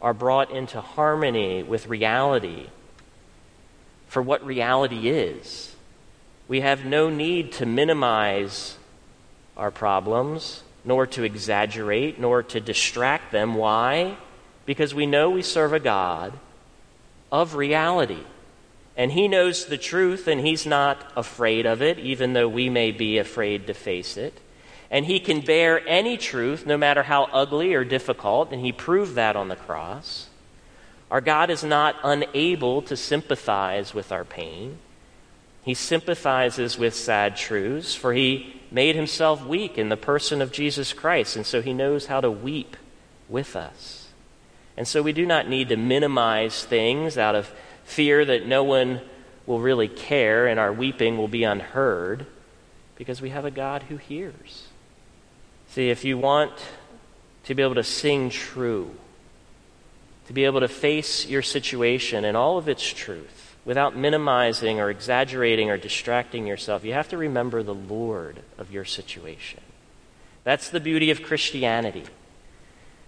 are 0.00 0.14
brought 0.14 0.50
into 0.50 0.80
harmony 0.80 1.62
with 1.62 1.86
reality 1.86 2.68
for 4.06 4.22
what 4.22 4.44
reality 4.44 5.08
is. 5.08 5.74
We 6.48 6.60
have 6.60 6.84
no 6.84 7.10
need 7.10 7.52
to 7.52 7.66
minimize 7.66 8.76
our 9.56 9.70
problems, 9.70 10.62
nor 10.84 11.06
to 11.08 11.24
exaggerate, 11.24 12.20
nor 12.20 12.42
to 12.44 12.60
distract 12.60 13.32
them. 13.32 13.54
Why? 13.54 14.16
Because 14.64 14.94
we 14.94 15.06
know 15.06 15.30
we 15.30 15.42
serve 15.42 15.72
a 15.72 15.80
God 15.80 16.32
of 17.32 17.56
reality. 17.56 18.22
And 18.96 19.12
he 19.12 19.28
knows 19.28 19.66
the 19.66 19.76
truth, 19.76 20.26
and 20.28 20.40
he's 20.40 20.64
not 20.64 21.12
afraid 21.16 21.66
of 21.66 21.82
it, 21.82 21.98
even 21.98 22.32
though 22.32 22.48
we 22.48 22.70
may 22.70 22.92
be 22.92 23.18
afraid 23.18 23.66
to 23.66 23.74
face 23.74 24.16
it. 24.16 24.40
And 24.90 25.06
he 25.06 25.18
can 25.18 25.40
bear 25.40 25.86
any 25.88 26.16
truth, 26.16 26.64
no 26.66 26.76
matter 26.76 27.02
how 27.02 27.24
ugly 27.24 27.74
or 27.74 27.84
difficult, 27.84 28.52
and 28.52 28.64
he 28.64 28.72
proved 28.72 29.14
that 29.14 29.36
on 29.36 29.48
the 29.48 29.56
cross. 29.56 30.28
Our 31.10 31.20
God 31.20 31.50
is 31.50 31.64
not 31.64 31.96
unable 32.02 32.82
to 32.82 32.96
sympathize 32.96 33.94
with 33.94 34.12
our 34.12 34.24
pain. 34.24 34.78
He 35.62 35.74
sympathizes 35.74 36.78
with 36.78 36.94
sad 36.94 37.36
truths, 37.36 37.94
for 37.94 38.12
he 38.12 38.60
made 38.70 38.94
himself 38.94 39.44
weak 39.44 39.78
in 39.78 39.88
the 39.88 39.96
person 39.96 40.40
of 40.40 40.52
Jesus 40.52 40.92
Christ, 40.92 41.36
and 41.36 41.46
so 41.46 41.62
he 41.62 41.72
knows 41.72 42.06
how 42.06 42.20
to 42.20 42.30
weep 42.30 42.76
with 43.28 43.56
us. 43.56 44.08
And 44.76 44.86
so 44.86 45.02
we 45.02 45.12
do 45.12 45.26
not 45.26 45.48
need 45.48 45.68
to 45.70 45.76
minimize 45.76 46.64
things 46.64 47.16
out 47.16 47.34
of 47.34 47.52
fear 47.84 48.24
that 48.24 48.46
no 48.46 48.62
one 48.62 49.00
will 49.46 49.60
really 49.60 49.88
care 49.88 50.46
and 50.46 50.60
our 50.60 50.72
weeping 50.72 51.16
will 51.16 51.28
be 51.28 51.44
unheard 51.44 52.26
because 52.96 53.22
we 53.22 53.30
have 53.30 53.44
a 53.44 53.50
God 53.50 53.84
who 53.84 53.96
hears. 53.96 54.68
See, 55.70 55.90
if 55.90 56.04
you 56.04 56.18
want 56.18 56.52
to 57.44 57.54
be 57.54 57.62
able 57.62 57.74
to 57.74 57.84
sing 57.84 58.30
true, 58.30 58.94
to 60.26 60.32
be 60.32 60.44
able 60.44 60.60
to 60.60 60.68
face 60.68 61.26
your 61.26 61.42
situation 61.42 62.24
in 62.24 62.34
all 62.34 62.58
of 62.58 62.68
its 62.68 62.82
truth 62.82 63.56
without 63.64 63.96
minimizing 63.96 64.80
or 64.80 64.90
exaggerating 64.90 65.70
or 65.70 65.76
distracting 65.76 66.46
yourself, 66.46 66.84
you 66.84 66.92
have 66.92 67.08
to 67.10 67.16
remember 67.16 67.62
the 67.62 67.74
Lord 67.74 68.40
of 68.58 68.72
your 68.72 68.84
situation. 68.84 69.60
That's 70.44 70.70
the 70.70 70.80
beauty 70.80 71.10
of 71.10 71.22
Christianity. 71.22 72.04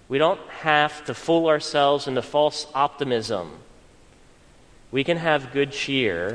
We 0.09 0.19
don't 0.19 0.41
have 0.61 1.05
to 1.07 1.15
fool 1.15 1.49
ourselves 1.49 2.07
into 2.07 2.23
false 2.23 2.67
optimism 2.75 3.61
we 4.91 5.05
can 5.05 5.19
have 5.19 5.53
good 5.53 5.73
cheer, 5.73 6.29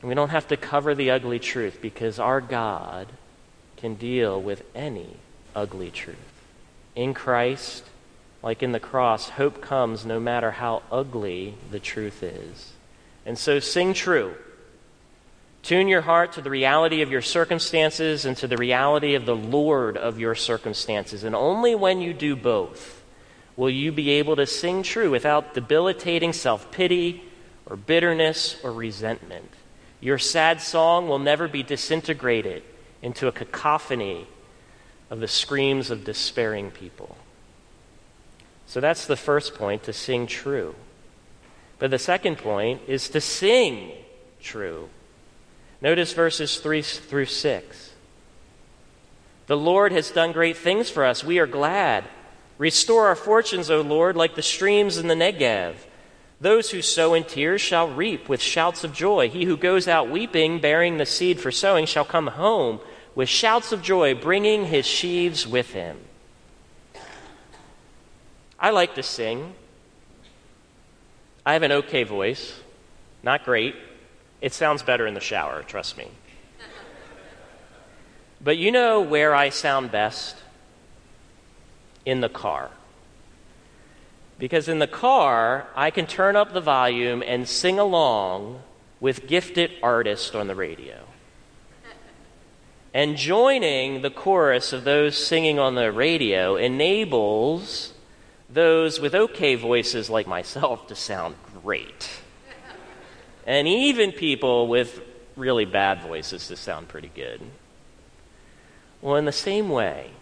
and 0.00 0.08
we 0.08 0.14
don't 0.14 0.28
have 0.28 0.48
to 0.48 0.56
cover 0.56 0.94
the 0.94 1.10
ugly 1.10 1.38
truth 1.38 1.78
because 1.82 2.18
our 2.18 2.40
God 2.40 3.08
can 3.76 3.94
deal 3.94 4.40
with 4.40 4.62
any 4.74 5.16
ugly 5.56 5.90
truth. 5.90 6.16
In 6.94 7.14
Christ, 7.14 7.82
like 8.42 8.62
in 8.62 8.70
the 8.70 8.78
cross, 8.78 9.30
hope 9.30 9.60
comes 9.60 10.06
no 10.06 10.20
matter 10.20 10.52
how 10.52 10.82
ugly 10.92 11.54
the 11.72 11.80
truth 11.80 12.22
is. 12.22 12.72
And 13.24 13.36
so 13.36 13.58
sing 13.58 13.92
true. 13.92 14.34
Tune 15.62 15.88
your 15.88 16.02
heart 16.02 16.34
to 16.34 16.40
the 16.40 16.50
reality 16.50 17.02
of 17.02 17.10
your 17.10 17.22
circumstances 17.22 18.24
and 18.24 18.36
to 18.36 18.46
the 18.46 18.56
reality 18.56 19.16
of 19.16 19.26
the 19.26 19.34
Lord 19.34 19.96
of 19.96 20.20
your 20.20 20.36
circumstances. 20.36 21.24
And 21.24 21.34
only 21.34 21.74
when 21.74 22.00
you 22.00 22.14
do 22.14 22.36
both 22.36 23.02
will 23.56 23.70
you 23.70 23.90
be 23.90 24.10
able 24.10 24.36
to 24.36 24.46
sing 24.46 24.84
true 24.84 25.10
without 25.10 25.54
debilitating 25.54 26.32
self 26.32 26.70
pity 26.70 27.24
or 27.68 27.74
bitterness 27.74 28.60
or 28.62 28.70
resentment. 28.72 29.50
Your 30.00 30.18
sad 30.18 30.60
song 30.60 31.08
will 31.08 31.18
never 31.18 31.48
be 31.48 31.64
disintegrated 31.64 32.62
into 33.02 33.26
a 33.26 33.32
cacophony 33.32 34.28
of 35.10 35.20
the 35.20 35.28
screams 35.28 35.90
of 35.90 36.04
despairing 36.04 36.70
people. 36.70 37.16
So 38.66 38.80
that's 38.80 39.06
the 39.06 39.16
first 39.16 39.54
point 39.54 39.84
to 39.84 39.92
sing 39.92 40.26
true. 40.26 40.74
But 41.78 41.90
the 41.90 41.98
second 41.98 42.38
point 42.38 42.82
is 42.88 43.08
to 43.10 43.20
sing 43.20 43.92
true. 44.40 44.88
Notice 45.80 46.12
verses 46.12 46.58
3 46.58 46.82
through 46.82 47.26
6. 47.26 47.92
The 49.46 49.56
Lord 49.56 49.92
has 49.92 50.10
done 50.10 50.32
great 50.32 50.56
things 50.56 50.90
for 50.90 51.04
us. 51.04 51.22
We 51.22 51.38
are 51.38 51.46
glad. 51.46 52.04
Restore 52.58 53.06
our 53.06 53.14
fortunes, 53.14 53.70
O 53.70 53.80
Lord, 53.82 54.16
like 54.16 54.34
the 54.34 54.42
streams 54.42 54.96
in 54.96 55.06
the 55.06 55.14
Negev. 55.14 55.74
Those 56.40 56.70
who 56.70 56.82
sow 56.82 57.14
in 57.14 57.24
tears 57.24 57.60
shall 57.60 57.88
reap 57.88 58.28
with 58.28 58.40
shouts 58.40 58.82
of 58.82 58.92
joy. 58.92 59.28
He 59.28 59.44
who 59.44 59.56
goes 59.56 59.86
out 59.86 60.10
weeping, 60.10 60.60
bearing 60.60 60.96
the 60.96 61.06
seed 61.06 61.40
for 61.40 61.52
sowing, 61.52 61.86
shall 61.86 62.04
come 62.04 62.26
home 62.26 62.80
with 63.16 63.28
shouts 63.28 63.72
of 63.72 63.82
joy, 63.82 64.14
bringing 64.14 64.66
his 64.66 64.86
sheaves 64.86 65.46
with 65.46 65.72
him. 65.72 65.98
I 68.60 68.70
like 68.70 68.94
to 68.94 69.02
sing. 69.02 69.54
I 71.44 71.54
have 71.54 71.62
an 71.62 71.72
okay 71.72 72.04
voice, 72.04 72.60
not 73.22 73.44
great. 73.44 73.74
It 74.40 74.52
sounds 74.52 74.82
better 74.82 75.06
in 75.06 75.14
the 75.14 75.20
shower, 75.20 75.62
trust 75.62 75.96
me. 75.96 76.08
But 78.40 78.58
you 78.58 78.70
know 78.70 79.00
where 79.00 79.34
I 79.34 79.48
sound 79.48 79.90
best? 79.90 80.36
In 82.04 82.20
the 82.20 82.28
car. 82.28 82.70
Because 84.38 84.68
in 84.68 84.78
the 84.78 84.86
car, 84.86 85.66
I 85.74 85.90
can 85.90 86.06
turn 86.06 86.36
up 86.36 86.52
the 86.52 86.60
volume 86.60 87.22
and 87.26 87.48
sing 87.48 87.78
along 87.78 88.62
with 89.00 89.26
gifted 89.26 89.70
artists 89.82 90.34
on 90.34 90.48
the 90.48 90.54
radio. 90.54 91.06
And 92.96 93.18
joining 93.18 94.00
the 94.00 94.08
chorus 94.08 94.72
of 94.72 94.84
those 94.84 95.18
singing 95.18 95.58
on 95.58 95.74
the 95.74 95.92
radio 95.92 96.56
enables 96.56 97.92
those 98.48 98.98
with 98.98 99.14
okay 99.14 99.54
voices 99.54 100.08
like 100.08 100.26
myself 100.26 100.86
to 100.86 100.94
sound 100.94 101.34
great. 101.62 102.08
And 103.46 103.68
even 103.68 104.12
people 104.12 104.66
with 104.66 105.02
really 105.36 105.66
bad 105.66 106.00
voices 106.00 106.48
to 106.48 106.56
sound 106.56 106.88
pretty 106.88 107.10
good. 107.14 107.42
Well, 109.02 109.16
in 109.16 109.26
the 109.26 109.30
same 109.30 109.68
way, 109.68 110.12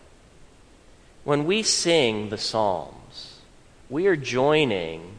when 1.22 1.44
we 1.44 1.62
sing 1.62 2.30
the 2.30 2.38
Psalms, 2.38 3.38
we 3.88 4.08
are 4.08 4.16
joining 4.16 5.12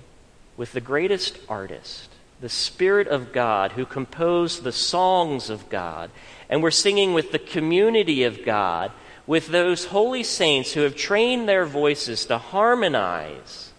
with 0.57 0.73
the 0.73 0.81
greatest 0.81 1.39
artist, 1.47 2.09
the 2.41 2.49
Spirit 2.49 3.07
of 3.07 3.31
God, 3.31 3.71
who 3.71 3.85
composed 3.85 4.63
the 4.63 4.73
songs 4.73 5.49
of 5.49 5.69
God. 5.69 6.11
And 6.49 6.61
we're 6.61 6.71
singing 6.71 7.13
with 7.13 7.31
the 7.31 7.39
community 7.39 8.23
of 8.23 8.45
God, 8.45 8.91
with 9.27 9.47
those 9.47 9.85
holy 9.85 10.23
saints 10.23 10.73
who 10.73 10.81
have 10.81 10.95
trained 10.95 11.49
their 11.49 11.65
voices 11.65 12.25
to 12.27 12.37
harmonize 12.37 13.71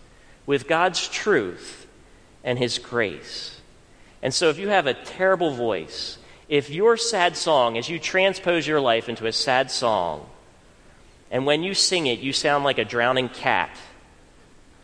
with 0.44 0.66
God's 0.66 1.08
truth 1.08 1.86
and 2.42 2.58
His 2.58 2.78
grace. 2.78 3.60
And 4.22 4.34
so, 4.34 4.48
if 4.48 4.58
you 4.58 4.68
have 4.68 4.86
a 4.86 4.94
terrible 4.94 5.52
voice, 5.52 6.18
if 6.48 6.70
your 6.70 6.96
sad 6.96 7.36
song, 7.36 7.76
as 7.76 7.88
you 7.88 7.98
transpose 7.98 8.66
your 8.66 8.80
life 8.80 9.08
into 9.08 9.26
a 9.26 9.32
sad 9.32 9.70
song, 9.70 10.26
and 11.30 11.44
when 11.44 11.62
you 11.62 11.74
sing 11.74 12.06
it, 12.06 12.20
you 12.20 12.32
sound 12.32 12.64
like 12.64 12.78
a 12.78 12.84
drowning 12.84 13.28
cat, 13.28 13.76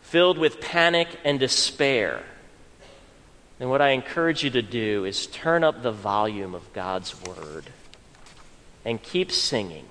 filled 0.01 0.37
with 0.37 0.61
panic 0.61 1.07
and 1.23 1.39
despair, 1.39 2.23
then 3.63 3.69
what 3.69 3.81
I 3.81 3.91
encourage 3.91 4.43
you 4.43 4.49
to 4.49 4.61
do 4.61 5.05
is 5.05 5.25
turn 5.25 5.63
up 5.63 5.83
the 5.83 5.91
volume 5.93 6.53
of 6.53 6.73
God's 6.73 7.15
Word 7.23 7.63
and 8.83 9.01
keep 9.01 9.31
singing. 9.31 9.85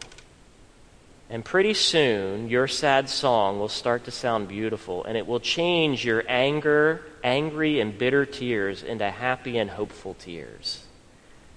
And 1.31 1.43
pretty 1.43 1.73
soon, 1.73 2.50
your 2.50 2.69
sad 2.69 3.09
song 3.09 3.59
will 3.59 3.71
start 3.71 4.05
to 4.05 4.11
sound 4.11 4.47
beautiful, 4.49 5.02
and 5.05 5.17
it 5.17 5.26
will 5.26 5.41
change 5.41 6.05
your 6.05 6.23
anger, 6.29 7.00
angry, 7.25 7.81
and 7.81 7.97
bitter 7.97 8.26
tears 8.26 8.83
into 8.83 9.11
happy 9.11 9.57
and 9.57 9.71
hopeful 9.71 10.12
tears. 10.12 10.85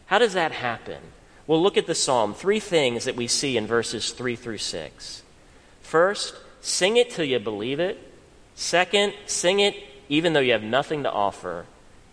How 0.06 0.18
does 0.18 0.36
that 0.36 0.54
happen? 0.54 1.02
Well, 1.48 1.62
look 1.62 1.76
at 1.76 1.86
the 1.86 1.94
psalm. 1.94 2.34
Three 2.34 2.62
things 2.62 3.04
that 3.04 3.18
we 3.18 3.28
see 3.28 3.58
in 3.58 3.68
verses 3.68 4.14
3 4.14 4.38
through 4.38 4.60
6. 4.60 5.22
First, 5.82 6.34
sing 6.62 6.96
it 6.96 7.12
till 7.12 7.26
you 7.26 7.40
believe 7.40 7.82
it. 7.82 8.00
Second, 8.56 9.16
sing 9.26 9.60
it 9.60 9.76
even 10.08 10.32
though 10.32 10.40
you 10.40 10.54
have 10.54 10.64
nothing 10.64 11.04
to 11.04 11.12
offer. 11.12 11.66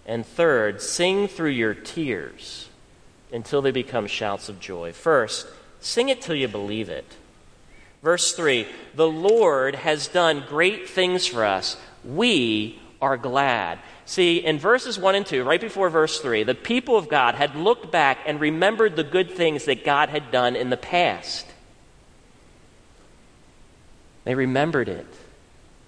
And 0.06 0.26
third, 0.26 0.82
sing 0.82 1.28
through 1.28 1.50
your 1.50 1.74
tears 1.74 2.68
until 3.32 3.62
they 3.62 3.70
become 3.70 4.06
shouts 4.06 4.48
of 4.48 4.60
joy. 4.60 4.92
First, 4.92 5.46
sing 5.80 6.08
it 6.08 6.20
till 6.20 6.34
you 6.34 6.48
believe 6.48 6.88
it. 6.88 7.16
Verse 8.02 8.34
3 8.34 8.66
The 8.94 9.08
Lord 9.08 9.74
has 9.76 10.08
done 10.08 10.44
great 10.48 10.88
things 10.88 11.26
for 11.26 11.44
us. 11.44 11.76
We 12.04 12.80
are 13.00 13.16
glad. 13.16 13.78
See, 14.04 14.38
in 14.38 14.58
verses 14.58 14.98
1 14.98 15.14
and 15.14 15.26
2, 15.26 15.44
right 15.44 15.60
before 15.60 15.88
verse 15.88 16.20
3, 16.20 16.42
the 16.42 16.54
people 16.54 16.96
of 16.96 17.08
God 17.08 17.36
had 17.36 17.54
looked 17.54 17.90
back 17.90 18.18
and 18.26 18.40
remembered 18.40 18.96
the 18.96 19.04
good 19.04 19.30
things 19.30 19.64
that 19.64 19.84
God 19.84 20.08
had 20.08 20.30
done 20.30 20.56
in 20.56 20.70
the 20.70 20.76
past. 20.76 21.46
They 24.24 24.34
remembered 24.34 24.88
it 24.88 25.06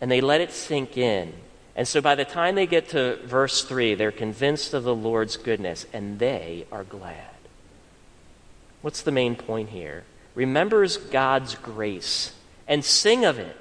and 0.00 0.10
they 0.10 0.20
let 0.20 0.40
it 0.40 0.52
sink 0.52 0.96
in. 0.96 1.32
And 1.76 1.88
so 1.88 2.00
by 2.00 2.14
the 2.14 2.24
time 2.24 2.54
they 2.54 2.66
get 2.66 2.90
to 2.90 3.16
verse 3.24 3.64
3, 3.64 3.94
they're 3.94 4.12
convinced 4.12 4.74
of 4.74 4.84
the 4.84 4.94
Lord's 4.94 5.36
goodness 5.36 5.86
and 5.92 6.18
they 6.18 6.66
are 6.70 6.84
glad. 6.84 7.30
What's 8.82 9.02
the 9.02 9.12
main 9.12 9.34
point 9.34 9.70
here? 9.70 10.04
Remembers 10.34 10.96
God's 10.96 11.54
grace 11.56 12.32
and 12.68 12.84
sing 12.84 13.24
of 13.24 13.38
it 13.38 13.60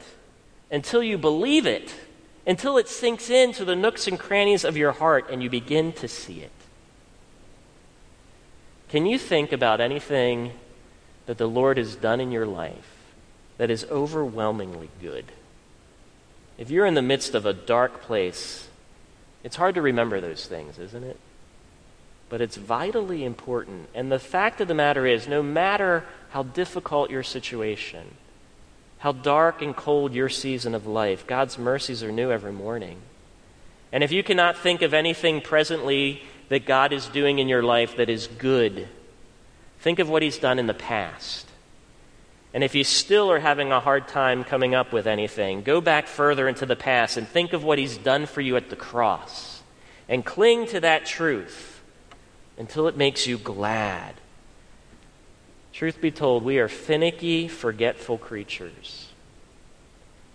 until 0.69 1.01
you 1.01 1.17
believe 1.17 1.65
it 1.65 1.93
until 2.45 2.77
it 2.77 2.89
sinks 2.89 3.29
into 3.29 3.63
the 3.63 3.75
nooks 3.75 4.07
and 4.07 4.19
crannies 4.19 4.63
of 4.63 4.75
your 4.75 4.91
heart 4.91 5.29
and 5.29 5.41
you 5.41 5.49
begin 5.49 5.93
to 5.93 6.07
see 6.07 6.41
it. 6.41 6.51
Can 8.89 9.05
you 9.05 9.17
think 9.17 9.51
about 9.51 9.81
anything 9.81 10.51
that 11.25 11.37
the 11.37 11.47
Lord 11.47 11.77
has 11.77 11.95
done 11.95 12.19
in 12.19 12.31
your 12.31 12.45
life 12.45 13.13
that 13.57 13.71
is 13.71 13.85
overwhelmingly 13.85 14.89
good? 15.01 15.25
If 16.57 16.69
you're 16.69 16.85
in 16.85 16.93
the 16.93 17.01
midst 17.01 17.35
of 17.35 17.45
a 17.45 17.53
dark 17.53 18.01
place, 18.01 18.67
it's 19.43 19.55
hard 19.55 19.75
to 19.75 19.81
remember 19.81 20.21
those 20.21 20.45
things, 20.45 20.79
isn't 20.79 21.03
it? 21.03 21.19
But 22.29 22.41
it's 22.41 22.57
vitally 22.57 23.23
important. 23.23 23.89
And 23.93 24.11
the 24.11 24.19
fact 24.19 24.61
of 24.61 24.67
the 24.67 24.73
matter 24.73 25.05
is, 25.05 25.27
no 25.27 25.43
matter 25.43 26.05
how 26.29 26.43
difficult 26.43 27.09
your 27.09 27.23
situation, 27.23 28.15
how 29.03 29.11
dark 29.11 29.61
and 29.61 29.75
cold 29.75 30.13
your 30.13 30.29
season 30.29 30.73
of 30.73 30.87
life. 30.87 31.27
God's 31.27 31.57
mercies 31.57 32.03
are 32.03 32.11
new 32.11 32.31
every 32.31 32.53
morning. 32.53 33.01
And 33.91 34.01
if 34.01 34.13
you 34.13 34.23
cannot 34.23 34.57
think 34.57 34.81
of 34.81 34.93
anything 34.93 35.41
presently 35.41 36.23
that 36.47 36.65
God 36.65 36.93
is 36.93 37.07
doing 37.07 37.39
in 37.39 37.49
your 37.49 37.63
life 37.63 37.97
that 37.97 38.09
is 38.09 38.27
good, 38.27 38.87
think 39.79 39.99
of 39.99 40.09
what 40.09 40.21
He's 40.21 40.37
done 40.37 40.57
in 40.57 40.67
the 40.67 40.73
past. 40.73 41.47
And 42.53 42.63
if 42.63 42.75
you 42.75 42.83
still 42.83 43.31
are 43.31 43.39
having 43.39 43.71
a 43.71 43.79
hard 43.79 44.07
time 44.07 44.43
coming 44.43 44.75
up 44.75 44.93
with 44.93 45.07
anything, 45.07 45.63
go 45.63 45.81
back 45.81 46.07
further 46.07 46.47
into 46.47 46.65
the 46.65 46.75
past 46.75 47.17
and 47.17 47.27
think 47.27 47.53
of 47.53 47.63
what 47.63 47.79
He's 47.79 47.97
done 47.97 48.25
for 48.25 48.41
you 48.41 48.55
at 48.55 48.69
the 48.69 48.75
cross. 48.75 49.61
And 50.07 50.23
cling 50.23 50.67
to 50.67 50.79
that 50.81 51.05
truth 51.05 51.81
until 52.57 52.87
it 52.87 52.95
makes 52.95 53.25
you 53.25 53.37
glad 53.37 54.15
Truth 55.73 56.01
be 56.01 56.11
told, 56.11 56.43
we 56.43 56.59
are 56.59 56.67
finicky, 56.67 57.47
forgetful 57.47 58.19
creatures. 58.19 59.09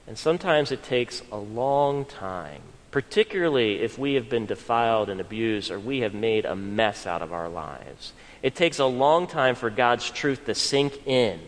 And 0.08 0.18
sometimes 0.18 0.72
it 0.72 0.82
takes 0.82 1.22
a 1.30 1.36
long 1.36 2.04
time, 2.04 2.60
particularly 2.90 3.80
if 3.80 3.96
we 3.96 4.14
have 4.14 4.28
been 4.28 4.46
defiled 4.46 5.08
and 5.08 5.20
abused 5.20 5.70
or 5.70 5.78
we 5.78 6.00
have 6.00 6.12
made 6.12 6.44
a 6.44 6.56
mess 6.56 7.06
out 7.06 7.22
of 7.22 7.32
our 7.32 7.48
lives. 7.48 8.12
It 8.42 8.56
takes 8.56 8.80
a 8.80 8.84
long 8.84 9.28
time 9.28 9.54
for 9.54 9.70
God's 9.70 10.10
truth 10.10 10.44
to 10.46 10.56
sink 10.56 11.06
in. 11.06 11.38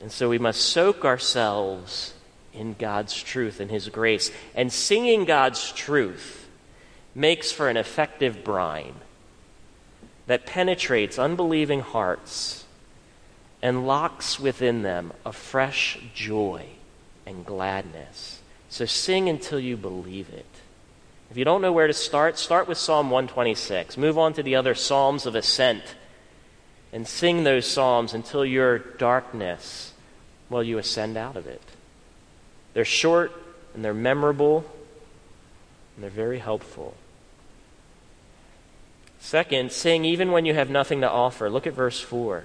And 0.00 0.12
so 0.12 0.28
we 0.28 0.38
must 0.38 0.60
soak 0.60 1.04
ourselves 1.04 2.14
in 2.52 2.74
God's 2.74 3.20
truth 3.20 3.60
and 3.60 3.70
His 3.70 3.88
grace. 3.88 4.30
And 4.54 4.72
singing 4.72 5.24
God's 5.24 5.72
truth 5.72 6.48
makes 7.14 7.50
for 7.50 7.68
an 7.68 7.76
effective 7.76 8.44
brine 8.44 8.94
that 10.26 10.46
penetrates 10.46 11.18
unbelieving 11.18 11.80
hearts 11.80 12.64
and 13.62 13.86
locks 13.86 14.38
within 14.38 14.82
them 14.82 15.12
a 15.26 15.32
fresh 15.32 15.98
joy 16.14 16.66
and 17.26 17.44
gladness. 17.44 18.40
So 18.68 18.84
sing 18.84 19.28
until 19.28 19.58
you 19.58 19.76
believe 19.76 20.28
it. 20.30 20.46
If 21.30 21.36
you 21.36 21.44
don't 21.44 21.62
know 21.62 21.72
where 21.72 21.86
to 21.86 21.92
start, 21.92 22.38
start 22.38 22.68
with 22.68 22.78
Psalm 22.78 23.10
126. 23.10 23.96
Move 23.96 24.16
on 24.16 24.32
to 24.34 24.42
the 24.42 24.54
other 24.54 24.74
Psalms 24.74 25.26
of 25.26 25.34
Ascent 25.34 25.82
and 26.92 27.06
sing 27.06 27.44
those 27.44 27.66
Psalms 27.66 28.14
until 28.14 28.44
your 28.44 28.78
darkness, 28.78 29.87
well, 30.50 30.62
you 30.62 30.78
ascend 30.78 31.16
out 31.16 31.36
of 31.36 31.46
it. 31.46 31.62
They're 32.74 32.84
short 32.84 33.32
and 33.74 33.84
they're 33.84 33.94
memorable 33.94 34.64
and 35.94 36.04
they're 36.04 36.10
very 36.10 36.38
helpful. 36.38 36.94
Second, 39.20 39.72
sing 39.72 40.04
even 40.04 40.30
when 40.32 40.46
you 40.46 40.54
have 40.54 40.70
nothing 40.70 41.00
to 41.00 41.10
offer. 41.10 41.50
Look 41.50 41.66
at 41.66 41.72
verse 41.74 42.00
4. 42.00 42.44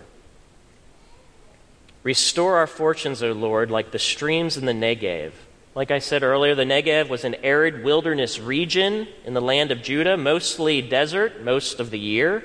Restore 2.02 2.58
our 2.58 2.68
fortunes, 2.68 3.24
O 3.24 3.32
Lord, 3.32 3.72
like 3.72 3.92
the 3.92 4.00
streams 4.00 4.58
in 4.58 4.66
the 4.66 4.74
Negev. 4.74 5.32
Like 5.76 5.90
I 5.90 6.00
said 6.00 6.22
earlier, 6.22 6.54
the 6.54 6.64
Negev 6.64 7.10
was 7.10 7.24
an 7.24 7.36
arid 7.36 7.84
wilderness 7.84 8.40
region 8.40 9.08
in 9.26 9.34
the 9.34 9.42
land 9.42 9.72
of 9.72 9.82
Judah, 9.82 10.18
mostly 10.18 10.82
desert 10.82 11.44
most 11.44 11.80
of 11.80 11.90
the 11.90 12.00
year. 12.00 12.44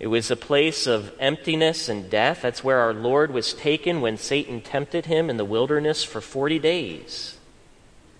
It 0.00 0.06
was 0.06 0.30
a 0.30 0.36
place 0.36 0.86
of 0.86 1.12
emptiness 1.20 1.90
and 1.90 2.08
death. 2.08 2.40
That's 2.40 2.64
where 2.64 2.78
our 2.78 2.94
Lord 2.94 3.32
was 3.32 3.52
taken 3.52 4.00
when 4.00 4.16
Satan 4.16 4.62
tempted 4.62 5.04
him 5.04 5.28
in 5.28 5.36
the 5.36 5.44
wilderness 5.44 6.02
for 6.02 6.22
40 6.22 6.58
days. 6.58 7.38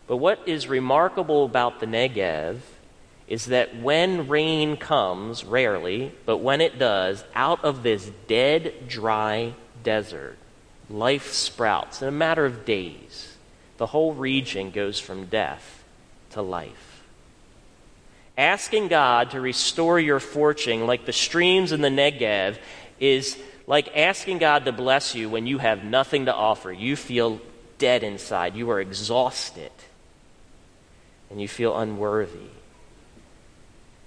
But 0.06 0.18
what 0.18 0.46
is 0.46 0.68
remarkable 0.68 1.46
about 1.46 1.80
the 1.80 1.86
Negev 1.86 2.58
is 3.28 3.46
that 3.46 3.76
when 3.76 4.28
rain 4.28 4.76
comes, 4.76 5.42
rarely, 5.42 6.12
but 6.26 6.38
when 6.38 6.60
it 6.60 6.78
does, 6.78 7.24
out 7.34 7.64
of 7.64 7.82
this 7.82 8.10
dead, 8.26 8.88
dry 8.88 9.54
desert, 9.82 10.36
life 10.90 11.32
sprouts 11.32 12.02
in 12.02 12.08
a 12.08 12.12
matter 12.12 12.44
of 12.44 12.66
days. 12.66 13.36
The 13.78 13.86
whole 13.86 14.12
region 14.12 14.70
goes 14.70 14.98
from 14.98 15.26
death 15.26 15.82
to 16.32 16.42
life. 16.42 16.89
Asking 18.36 18.88
God 18.88 19.32
to 19.32 19.40
restore 19.40 20.00
your 20.00 20.20
fortune 20.20 20.86
like 20.86 21.04
the 21.04 21.12
streams 21.12 21.72
in 21.72 21.80
the 21.80 21.88
Negev 21.88 22.58
is 22.98 23.38
like 23.66 23.96
asking 23.96 24.38
God 24.38 24.64
to 24.64 24.72
bless 24.72 25.14
you 25.14 25.28
when 25.28 25.46
you 25.46 25.58
have 25.58 25.84
nothing 25.84 26.26
to 26.26 26.34
offer. 26.34 26.72
You 26.72 26.96
feel 26.96 27.40
dead 27.78 28.02
inside, 28.02 28.56
you 28.56 28.70
are 28.70 28.80
exhausted, 28.80 29.72
and 31.30 31.40
you 31.40 31.48
feel 31.48 31.76
unworthy. 31.78 32.50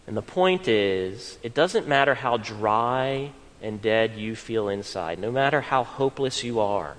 And 0.05 0.17
the 0.17 0.21
point 0.21 0.67
is, 0.67 1.37
it 1.43 1.53
doesn't 1.53 1.87
matter 1.87 2.13
how 2.13 2.37
dry 2.37 3.31
and 3.61 3.81
dead 3.81 4.15
you 4.17 4.35
feel 4.35 4.67
inside, 4.67 5.17
no 5.17 5.31
matter 5.31 5.61
how 5.61 5.83
hopeless 5.83 6.43
you 6.43 6.59
are, 6.59 6.95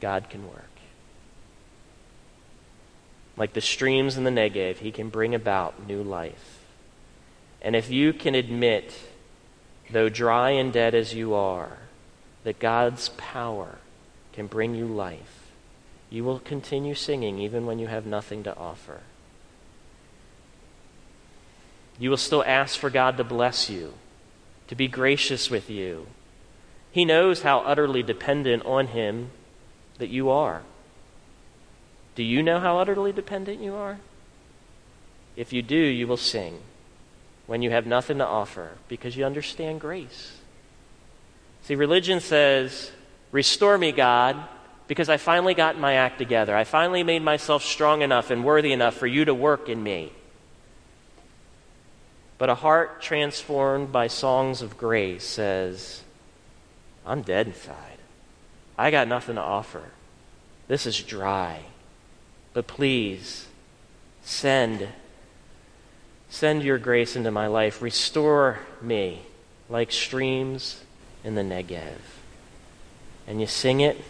God 0.00 0.28
can 0.28 0.46
work. 0.46 0.75
Like 3.36 3.52
the 3.52 3.60
streams 3.60 4.16
in 4.16 4.24
the 4.24 4.30
Negev, 4.30 4.78
He 4.78 4.90
can 4.90 5.08
bring 5.08 5.34
about 5.34 5.86
new 5.86 6.02
life. 6.02 6.60
And 7.60 7.76
if 7.76 7.90
you 7.90 8.12
can 8.12 8.34
admit, 8.34 8.94
though 9.90 10.08
dry 10.08 10.50
and 10.50 10.72
dead 10.72 10.94
as 10.94 11.14
you 11.14 11.34
are, 11.34 11.78
that 12.44 12.58
God's 12.58 13.10
power 13.16 13.78
can 14.32 14.46
bring 14.46 14.74
you 14.74 14.86
life, 14.86 15.48
you 16.08 16.22
will 16.22 16.38
continue 16.38 16.94
singing 16.94 17.38
even 17.38 17.66
when 17.66 17.78
you 17.78 17.88
have 17.88 18.06
nothing 18.06 18.42
to 18.44 18.56
offer. 18.56 19.00
You 21.98 22.10
will 22.10 22.16
still 22.16 22.44
ask 22.46 22.78
for 22.78 22.90
God 22.90 23.16
to 23.16 23.24
bless 23.24 23.68
you, 23.68 23.94
to 24.68 24.74
be 24.74 24.86
gracious 24.86 25.50
with 25.50 25.70
you. 25.70 26.06
He 26.92 27.04
knows 27.04 27.42
how 27.42 27.60
utterly 27.60 28.02
dependent 28.02 28.64
on 28.64 28.88
Him 28.88 29.30
that 29.98 30.08
you 30.08 30.30
are. 30.30 30.62
Do 32.16 32.24
you 32.24 32.42
know 32.42 32.58
how 32.58 32.78
utterly 32.78 33.12
dependent 33.12 33.60
you 33.60 33.74
are? 33.74 33.98
If 35.36 35.52
you 35.52 35.62
do, 35.62 35.76
you 35.76 36.06
will 36.06 36.16
sing 36.16 36.58
when 37.46 37.62
you 37.62 37.70
have 37.70 37.86
nothing 37.86 38.18
to 38.18 38.26
offer 38.26 38.72
because 38.88 39.16
you 39.16 39.24
understand 39.24 39.80
grace. 39.80 40.38
See, 41.62 41.74
religion 41.74 42.20
says, 42.20 42.90
Restore 43.32 43.76
me, 43.76 43.92
God, 43.92 44.36
because 44.88 45.10
I 45.10 45.18
finally 45.18 45.52
got 45.52 45.78
my 45.78 45.94
act 45.94 46.16
together. 46.16 46.56
I 46.56 46.64
finally 46.64 47.02
made 47.02 47.22
myself 47.22 47.62
strong 47.62 48.00
enough 48.00 48.30
and 48.30 48.44
worthy 48.44 48.72
enough 48.72 48.94
for 48.94 49.06
you 49.06 49.26
to 49.26 49.34
work 49.34 49.68
in 49.68 49.82
me. 49.82 50.10
But 52.38 52.48
a 52.48 52.54
heart 52.54 53.02
transformed 53.02 53.92
by 53.92 54.06
songs 54.06 54.62
of 54.62 54.78
grace 54.78 55.24
says, 55.24 56.02
I'm 57.04 57.22
dead 57.22 57.48
inside. 57.48 57.98
I 58.78 58.90
got 58.90 59.08
nothing 59.08 59.34
to 59.36 59.42
offer. 59.42 59.82
This 60.68 60.86
is 60.86 61.02
dry. 61.02 61.60
But 62.56 62.66
please, 62.66 63.48
send 64.24 64.88
send 66.30 66.62
your 66.62 66.78
grace 66.78 67.14
into 67.14 67.30
my 67.30 67.48
life. 67.48 67.82
Restore 67.82 68.60
me 68.80 69.26
like 69.68 69.92
streams 69.92 70.82
in 71.22 71.34
the 71.34 71.42
Negev. 71.42 71.98
And 73.26 73.42
you 73.42 73.46
sing 73.46 73.80
it 73.80 74.02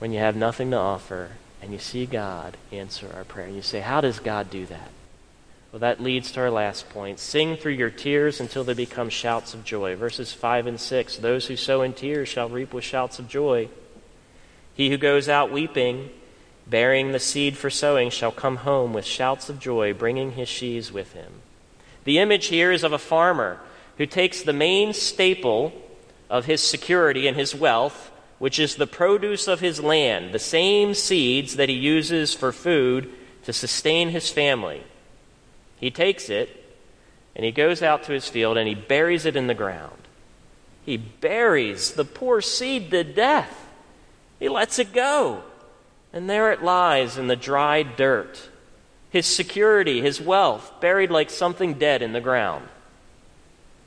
when 0.00 0.10
you 0.12 0.18
have 0.18 0.34
nothing 0.34 0.72
to 0.72 0.76
offer, 0.76 1.30
and 1.62 1.72
you 1.72 1.78
see 1.78 2.06
God 2.06 2.56
answer 2.72 3.08
our 3.14 3.22
prayer. 3.22 3.46
And 3.46 3.54
you 3.54 3.62
say, 3.62 3.78
How 3.78 4.00
does 4.00 4.18
God 4.18 4.50
do 4.50 4.66
that? 4.66 4.90
Well, 5.70 5.78
that 5.78 6.00
leads 6.00 6.32
to 6.32 6.40
our 6.40 6.50
last 6.50 6.90
point. 6.90 7.20
Sing 7.20 7.56
through 7.56 7.74
your 7.74 7.90
tears 7.90 8.40
until 8.40 8.64
they 8.64 8.74
become 8.74 9.10
shouts 9.10 9.54
of 9.54 9.64
joy. 9.64 9.94
Verses 9.94 10.32
5 10.32 10.66
and 10.66 10.80
6 10.80 11.18
Those 11.18 11.46
who 11.46 11.54
sow 11.54 11.82
in 11.82 11.92
tears 11.92 12.28
shall 12.28 12.48
reap 12.48 12.74
with 12.74 12.82
shouts 12.82 13.20
of 13.20 13.28
joy. 13.28 13.68
He 14.74 14.90
who 14.90 14.98
goes 14.98 15.28
out 15.28 15.52
weeping, 15.52 16.10
bearing 16.66 17.12
the 17.12 17.18
seed 17.18 17.56
for 17.56 17.70
sowing, 17.70 18.10
shall 18.10 18.32
come 18.32 18.56
home 18.56 18.92
with 18.92 19.04
shouts 19.04 19.48
of 19.48 19.58
joy, 19.58 19.92
bringing 19.92 20.32
his 20.32 20.48
sheaves 20.48 20.92
with 20.92 21.12
him. 21.12 21.40
The 22.04 22.18
image 22.18 22.46
here 22.46 22.72
is 22.72 22.84
of 22.84 22.92
a 22.92 22.98
farmer 22.98 23.60
who 23.98 24.06
takes 24.06 24.42
the 24.42 24.52
main 24.52 24.92
staple 24.92 25.72
of 26.30 26.46
his 26.46 26.62
security 26.62 27.28
and 27.28 27.36
his 27.36 27.54
wealth, 27.54 28.10
which 28.38 28.58
is 28.58 28.76
the 28.76 28.86
produce 28.86 29.46
of 29.46 29.60
his 29.60 29.80
land, 29.80 30.32
the 30.32 30.38
same 30.38 30.94
seeds 30.94 31.56
that 31.56 31.68
he 31.68 31.74
uses 31.74 32.34
for 32.34 32.52
food 32.52 33.10
to 33.44 33.52
sustain 33.52 34.08
his 34.08 34.30
family. 34.30 34.82
He 35.78 35.90
takes 35.90 36.28
it 36.28 36.64
and 37.34 37.44
he 37.44 37.52
goes 37.52 37.82
out 37.82 38.04
to 38.04 38.12
his 38.12 38.28
field 38.28 38.56
and 38.56 38.68
he 38.68 38.74
buries 38.74 39.26
it 39.26 39.36
in 39.36 39.46
the 39.46 39.54
ground. 39.54 39.96
He 40.84 40.96
buries 40.96 41.92
the 41.92 42.04
poor 42.04 42.40
seed 42.40 42.90
to 42.90 43.04
death. 43.04 43.68
He 44.40 44.48
lets 44.48 44.78
it 44.78 44.92
go. 44.92 45.44
And 46.12 46.28
there 46.28 46.52
it 46.52 46.62
lies 46.62 47.16
in 47.16 47.26
the 47.26 47.36
dry 47.36 47.82
dirt. 47.82 48.48
His 49.10 49.26
security, 49.26 50.00
his 50.00 50.20
wealth, 50.20 50.72
buried 50.80 51.10
like 51.10 51.30
something 51.30 51.74
dead 51.74 52.02
in 52.02 52.12
the 52.12 52.20
ground. 52.20 52.68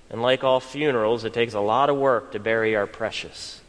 And 0.10 0.22
like 0.22 0.44
all 0.44 0.60
funerals, 0.60 1.24
it 1.24 1.34
takes 1.34 1.54
a 1.54 1.60
lot 1.60 1.90
of 1.90 1.98
work 1.98 2.32
to 2.32 2.40
bury 2.40 2.76
our 2.76 2.88
precious. 2.88 3.62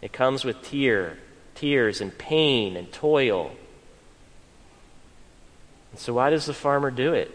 It 0.00 0.12
comes 0.12 0.44
with 0.44 0.62
tear, 0.62 1.18
tears 1.54 2.00
and 2.00 2.16
pain 2.16 2.76
and 2.76 2.92
toil. 2.92 3.52
And 5.90 6.00
so, 6.00 6.14
why 6.14 6.30
does 6.30 6.46
the 6.46 6.54
farmer 6.54 6.90
do 6.90 7.14
it? 7.14 7.30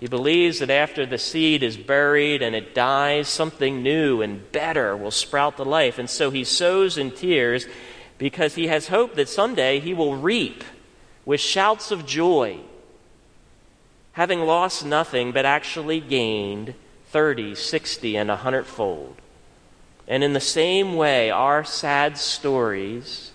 He 0.00 0.08
believes 0.08 0.58
that 0.58 0.70
after 0.70 1.06
the 1.06 1.18
seed 1.18 1.62
is 1.62 1.76
buried 1.76 2.42
and 2.42 2.56
it 2.56 2.74
dies, 2.74 3.28
something 3.28 3.82
new 3.82 4.20
and 4.20 4.50
better 4.50 4.96
will 4.96 5.12
sprout 5.12 5.56
the 5.56 5.64
life. 5.64 5.98
And 5.98 6.10
so 6.10 6.30
he 6.30 6.42
sows 6.42 6.98
in 6.98 7.12
tears 7.12 7.66
because 8.22 8.54
he 8.54 8.68
has 8.68 8.86
hope 8.86 9.16
that 9.16 9.28
someday 9.28 9.80
he 9.80 9.92
will 9.92 10.14
reap 10.14 10.62
with 11.24 11.40
shouts 11.40 11.90
of 11.90 12.06
joy, 12.06 12.56
having 14.12 14.38
lost 14.38 14.86
nothing 14.86 15.32
but 15.32 15.44
actually 15.44 15.98
gained 15.98 16.72
30, 17.06 17.56
60, 17.56 18.16
and 18.16 18.30
a 18.30 18.36
hundredfold. 18.36 19.16
And 20.06 20.22
in 20.22 20.34
the 20.34 20.40
same 20.40 20.94
way, 20.94 21.32
our 21.32 21.64
sad 21.64 22.16
stories, 22.16 23.32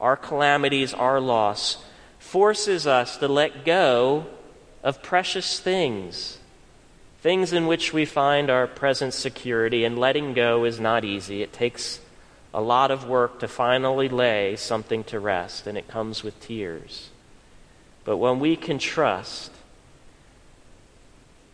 our 0.00 0.16
calamities, 0.16 0.94
our 0.94 1.20
loss, 1.20 1.84
forces 2.18 2.86
us 2.86 3.18
to 3.18 3.28
let 3.28 3.66
go 3.66 4.24
of 4.82 5.02
precious 5.02 5.60
things, 5.60 6.38
things 7.20 7.52
in 7.52 7.66
which 7.66 7.92
we 7.92 8.06
find 8.06 8.48
our 8.48 8.66
present 8.66 9.12
security, 9.12 9.84
and 9.84 9.98
letting 9.98 10.32
go 10.32 10.64
is 10.64 10.80
not 10.80 11.04
easy. 11.04 11.42
It 11.42 11.52
takes 11.52 12.00
a 12.54 12.60
lot 12.60 12.92
of 12.92 13.08
work 13.08 13.40
to 13.40 13.48
finally 13.48 14.08
lay 14.08 14.54
something 14.54 15.02
to 15.04 15.18
rest, 15.18 15.66
and 15.66 15.76
it 15.76 15.88
comes 15.88 16.22
with 16.22 16.40
tears. 16.40 17.10
But 18.04 18.18
when 18.18 18.38
we 18.38 18.54
can 18.54 18.78
trust, 18.78 19.50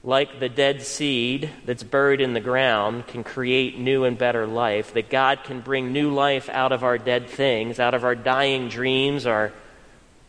like 0.04 0.40
the 0.40 0.48
dead 0.50 0.82
seed 0.82 1.48
that's 1.64 1.82
buried 1.82 2.20
in 2.20 2.34
the 2.34 2.40
ground 2.40 3.06
can 3.06 3.24
create 3.24 3.78
new 3.78 4.04
and 4.04 4.18
better 4.18 4.46
life, 4.46 4.92
that 4.92 5.08
God 5.08 5.42
can 5.42 5.60
bring 5.60 5.90
new 5.90 6.12
life 6.12 6.50
out 6.50 6.70
of 6.70 6.84
our 6.84 6.98
dead 6.98 7.28
things, 7.28 7.80
out 7.80 7.94
of 7.94 8.04
our 8.04 8.14
dying 8.14 8.68
dreams, 8.68 9.24
our 9.24 9.52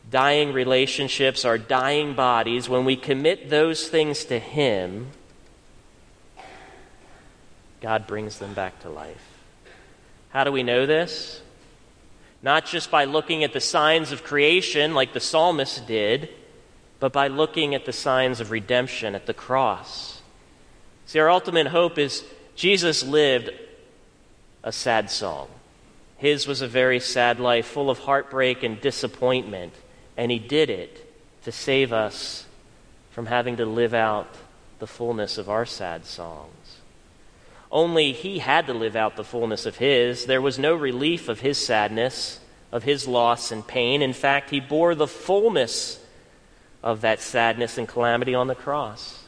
dying 0.09 0.53
relationships, 0.53 1.43
our 1.43 1.57
dying 1.57 2.13
bodies, 2.13 2.69
when 2.69 2.85
we 2.85 2.95
commit 2.95 3.49
those 3.49 3.89
things 3.89 4.23
to 4.25 4.39
Him, 4.39 5.07
God 7.81 8.07
brings 8.07 8.39
them 8.39 8.53
back 8.53 8.79
to 8.83 8.89
life. 8.89 9.30
How 10.31 10.43
do 10.43 10.51
we 10.51 10.63
know 10.63 10.85
this? 10.85 11.41
Not 12.41 12.65
just 12.65 12.89
by 12.89 13.05
looking 13.05 13.43
at 13.43 13.53
the 13.53 13.59
signs 13.59 14.11
of 14.11 14.23
creation 14.23 14.93
like 14.93 15.13
the 15.13 15.19
psalmist 15.19 15.85
did, 15.85 16.29
but 16.99 17.13
by 17.13 17.27
looking 17.27 17.75
at 17.75 17.85
the 17.85 17.93
signs 17.93 18.39
of 18.39 18.51
redemption 18.51 19.15
at 19.15 19.25
the 19.25 19.33
cross. 19.33 20.21
See, 21.05 21.19
our 21.19 21.29
ultimate 21.29 21.67
hope 21.67 21.97
is 21.97 22.23
Jesus 22.55 23.03
lived 23.03 23.51
a 24.63 24.71
sad 24.71 25.09
song. 25.09 25.47
His 26.17 26.47
was 26.47 26.61
a 26.61 26.67
very 26.67 26.99
sad 26.99 27.39
life, 27.39 27.65
full 27.65 27.89
of 27.89 27.99
heartbreak 27.99 28.63
and 28.63 28.79
disappointment. 28.79 29.73
And 30.15 30.31
he 30.31 30.39
did 30.39 30.69
it 30.69 31.11
to 31.43 31.51
save 31.51 31.91
us 31.91 32.45
from 33.11 33.25
having 33.25 33.57
to 33.57 33.65
live 33.65 33.93
out 33.93 34.27
the 34.79 34.87
fullness 34.87 35.37
of 35.37 35.49
our 35.49 35.65
sad 35.65 36.05
songs. 36.05 36.60
Only 37.71 38.11
he 38.11 38.39
had 38.39 38.67
to 38.67 38.73
live 38.73 38.95
out 38.95 39.15
the 39.15 39.23
fullness 39.23 39.65
of 39.65 39.77
his. 39.77 40.25
There 40.25 40.41
was 40.41 40.59
no 40.59 40.75
relief 40.75 41.29
of 41.29 41.39
his 41.39 41.57
sadness, 41.57 42.39
of 42.71 42.83
his 42.83 43.07
loss 43.07 43.51
and 43.51 43.65
pain. 43.65 44.01
In 44.01 44.13
fact, 44.13 44.49
he 44.49 44.59
bore 44.59 44.93
the 44.93 45.07
fullness 45.07 46.03
of 46.83 47.01
that 47.01 47.21
sadness 47.21 47.77
and 47.77 47.87
calamity 47.87 48.35
on 48.35 48.47
the 48.47 48.55
cross. 48.55 49.23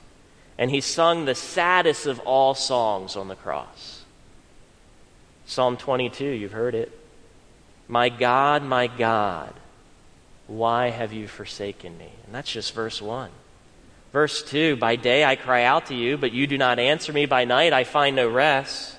And 0.58 0.69
he 0.69 0.82
sung 0.82 1.25
the 1.25 1.36
saddest 1.36 2.06
of 2.06 2.19
all 2.19 2.53
songs 2.53 3.15
on 3.15 3.27
the 3.27 3.36
cross. 3.36 4.03
Psalm 5.45 5.77
22, 5.77 6.25
you've 6.25 6.51
heard 6.51 6.75
it. 6.75 6.91
My 7.88 8.10
God, 8.10 8.63
my 8.63 8.88
God, 8.88 9.53
why 10.47 10.89
have 10.89 11.13
you 11.13 11.27
forsaken 11.27 11.97
me? 11.97 12.10
And 12.25 12.36
that's 12.36 12.51
just 12.51 12.73
verse 12.73 13.01
1. 13.01 13.29
Verse 14.13 14.43
2 14.43 14.78
By 14.78 14.95
day 14.95 15.26
I 15.26 15.36
cry 15.36 15.63
out 15.63 15.88
to 15.88 15.95
you, 15.95 16.17
but 16.17 16.32
you 16.32 16.47
do 16.47 16.58
not 16.58 16.80
answer 16.80 17.12
me. 17.12 17.26
By 17.26 17.43
night 17.43 17.73
I 17.73 17.84
find 17.84 18.15
no 18.15 18.30
rest. 18.30 18.95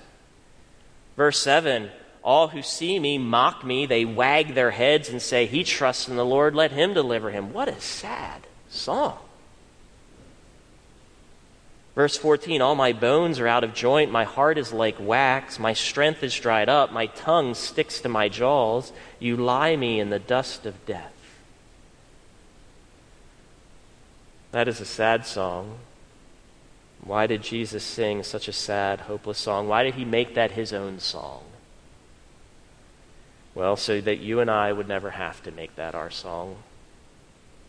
Verse 1.17 1.39
7 1.39 1.91
All 2.23 2.49
who 2.49 2.61
see 2.61 2.99
me 2.99 3.17
mock 3.17 3.65
me. 3.65 3.87
They 3.87 4.05
wag 4.05 4.55
their 4.55 4.73
heads 4.73 5.09
and 5.09 5.23
say, 5.23 5.47
He 5.47 5.65
trusts 5.65 6.09
in 6.09 6.17
the 6.17 6.27
Lord. 6.27 6.55
Let 6.55 6.73
him 6.73 6.93
deliver 6.93 7.31
him. 7.31 7.55
What 7.55 7.69
a 7.69 7.81
sad 7.81 8.43
song. 8.69 9.19
Verse 11.95 12.17
14 12.17 12.61
All 12.61 12.75
my 12.75 12.93
bones 12.93 13.39
are 13.39 13.47
out 13.47 13.63
of 13.63 13.73
joint. 13.73 14.11
My 14.11 14.25
heart 14.25 14.59
is 14.59 14.73
like 14.73 14.97
wax. 14.99 15.61
My 15.61 15.75
strength 15.75 16.25
is 16.25 16.35
dried 16.35 16.69
up. 16.69 16.93
My 16.93 17.07
tongue 17.07 17.55
sticks 17.55 18.01
to 18.01 18.09
my 18.09 18.29
jaws. 18.29 18.93
You 19.21 19.37
lie 19.37 19.77
me 19.77 20.01
in 20.01 20.11
the 20.11 20.19
dust 20.19 20.67
of 20.67 20.85
death. 20.87 21.14
That 24.55 24.69
is 24.69 24.81
a 24.81 24.85
sad 24.85 25.27
song. 25.27 25.79
Why 27.03 27.27
did 27.27 27.43
Jesus 27.43 27.83
sing 27.83 28.23
such 28.23 28.47
a 28.47 28.53
sad, 28.53 29.01
hopeless 29.01 29.39
song? 29.39 29.67
Why 29.67 29.83
did 29.83 29.95
he 29.95 30.05
make 30.05 30.37
that 30.37 30.53
his 30.53 30.73
own 30.73 31.01
song? 31.01 31.43
Well, 33.53 33.75
so 33.75 34.01
that 34.01 34.21
you 34.21 34.39
and 34.39 34.49
I 34.49 34.73
would 34.73 34.87
never 34.87 35.11
have 35.11 35.43
to 35.43 35.51
make 35.51 35.75
that 35.75 35.97
our 35.97 36.09
song. 36.09 36.59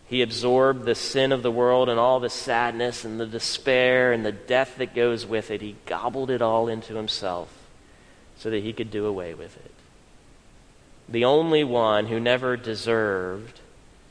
He 0.06 0.21
absorbed 0.21 0.86
the 0.86 0.93
sin 0.93 1.32
of 1.32 1.41
the 1.41 1.50
world 1.50 1.89
and 1.89 2.00
all 2.00 2.19
the 2.19 2.30
sadness 2.30 3.04
and 3.04 3.19
the 3.19 3.26
despair 3.26 4.13
and 4.13 4.24
the 4.24 4.32
death 4.32 4.76
that 4.78 4.93
goes 4.93 5.26
with 5.26 5.50
it. 5.50 5.62
He 5.62 5.78
gobbled 5.88 6.30
it 6.30 6.43
all 6.43 6.67
into 6.67 6.93
himself 6.93 7.52
so 8.38 8.52
that 8.52 8.62
he 8.62 8.74
could 8.74 8.91
do 8.91 9.08
away 9.08 9.34
with 9.34 9.58
it. 9.58 9.74
The 11.10 11.26
only 11.26 11.63
one 11.63 12.06
who 12.06 12.19
never 12.19 12.56
deserved 12.56 13.62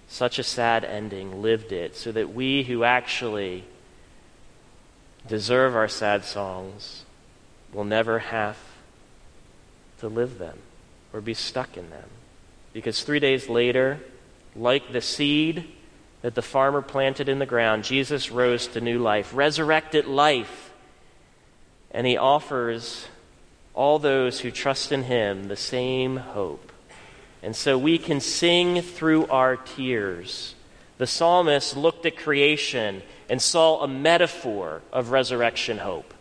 such 0.09 0.39
a 0.39 0.43
sad 0.43 0.85
ending 0.85 1.43
lived 1.43 1.73
it 1.73 1.97
so 1.97 2.13
that 2.13 2.35
we 2.35 2.65
who 2.65 2.85
actually 2.85 3.65
deserve 5.27 5.75
our 5.75 5.89
sad 5.89 6.25
songs 6.25 7.05
will 7.73 7.85
never 7.85 8.19
have 8.21 8.57
to 9.99 10.09
live 10.09 10.39
them 10.39 10.59
or 11.13 11.21
be 11.21 11.35
stuck 11.35 11.77
in 11.77 11.91
them. 11.91 12.09
Because 12.73 13.03
three 13.03 13.21
days 13.21 13.49
later, 13.49 14.01
like 14.55 14.93
the 14.93 15.01
seed 15.01 15.67
that 16.23 16.35
the 16.35 16.43
farmer 16.43 16.83
planted 16.83 17.29
in 17.29 17.39
the 17.39 17.47
ground, 17.47 17.85
Jesus 17.85 18.31
rose 18.31 18.67
to 18.69 18.81
new 18.81 18.99
life, 18.99 19.33
resurrected 19.35 20.07
life. 20.07 20.73
And 21.91 22.07
he 22.07 22.17
offers 22.17 23.07
all 23.75 23.99
those 23.99 24.41
who 24.41 24.51
trust 24.51 24.93
in 24.93 25.05
him 25.05 25.45
the 25.45 25.57
same 25.57 26.17
hope. 26.17 26.73
And 27.45 27.55
so 27.55 27.77
we 27.77 27.99
can 27.99 28.21
sing 28.21 28.81
through 28.81 29.27
our 29.27 29.57
tears. 29.57 30.55
The 30.97 31.07
psalmist 31.07 31.77
looked 31.77 32.07
at 32.07 32.17
creation 32.17 33.03
and 33.29 33.41
saw 33.41 33.83
a 33.83 33.89
metaphor 33.89 34.81
of 34.91 35.11
resurrection 35.11 35.79
hope. 35.79 36.15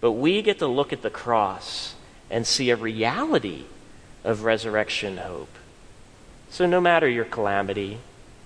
But 0.00 0.12
we 0.12 0.42
get 0.42 0.60
to 0.60 0.68
look 0.68 0.92
at 0.92 1.02
the 1.02 1.10
cross 1.10 1.96
and 2.30 2.46
see 2.46 2.70
a 2.70 2.76
reality 2.76 3.64
of 4.22 4.44
resurrection 4.44 5.16
hope. 5.16 5.52
So, 6.50 6.66
no 6.66 6.80
matter 6.80 7.08
your 7.08 7.24
calamity, 7.24 7.98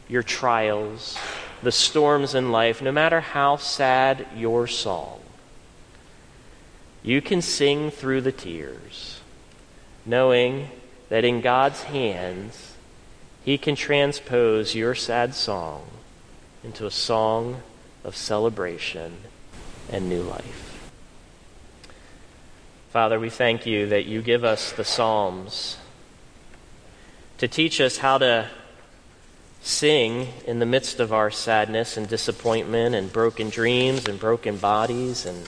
your 0.08 0.22
trials, 0.22 1.18
the 1.62 1.72
storms 1.72 2.34
in 2.34 2.50
life, 2.50 2.80
no 2.80 2.90
matter 2.90 3.20
how 3.20 3.56
sad 3.56 4.26
your 4.34 4.66
song, 4.66 5.20
you 7.02 7.20
can 7.20 7.42
sing 7.42 7.90
through 7.90 8.22
the 8.22 8.32
tears, 8.32 9.20
knowing 10.06 10.70
that 11.12 11.26
in 11.26 11.42
God's 11.42 11.82
hands, 11.82 12.74
He 13.44 13.58
can 13.58 13.74
transpose 13.74 14.74
your 14.74 14.94
sad 14.94 15.34
song 15.34 15.86
into 16.64 16.86
a 16.86 16.90
song 16.90 17.60
of 18.02 18.16
celebration 18.16 19.18
and 19.90 20.08
new 20.08 20.22
life. 20.22 20.90
Father, 22.92 23.20
we 23.20 23.28
thank 23.28 23.66
you 23.66 23.86
that 23.88 24.06
you 24.06 24.22
give 24.22 24.42
us 24.42 24.72
the 24.72 24.84
Psalms 24.84 25.76
to 27.36 27.46
teach 27.46 27.78
us 27.78 27.98
how 27.98 28.16
to 28.16 28.48
sing 29.60 30.28
in 30.46 30.60
the 30.60 30.66
midst 30.66 30.98
of 30.98 31.12
our 31.12 31.30
sadness 31.30 31.98
and 31.98 32.08
disappointment 32.08 32.94
and 32.94 33.12
broken 33.12 33.50
dreams 33.50 34.08
and 34.08 34.18
broken 34.18 34.56
bodies 34.56 35.26
and 35.26 35.46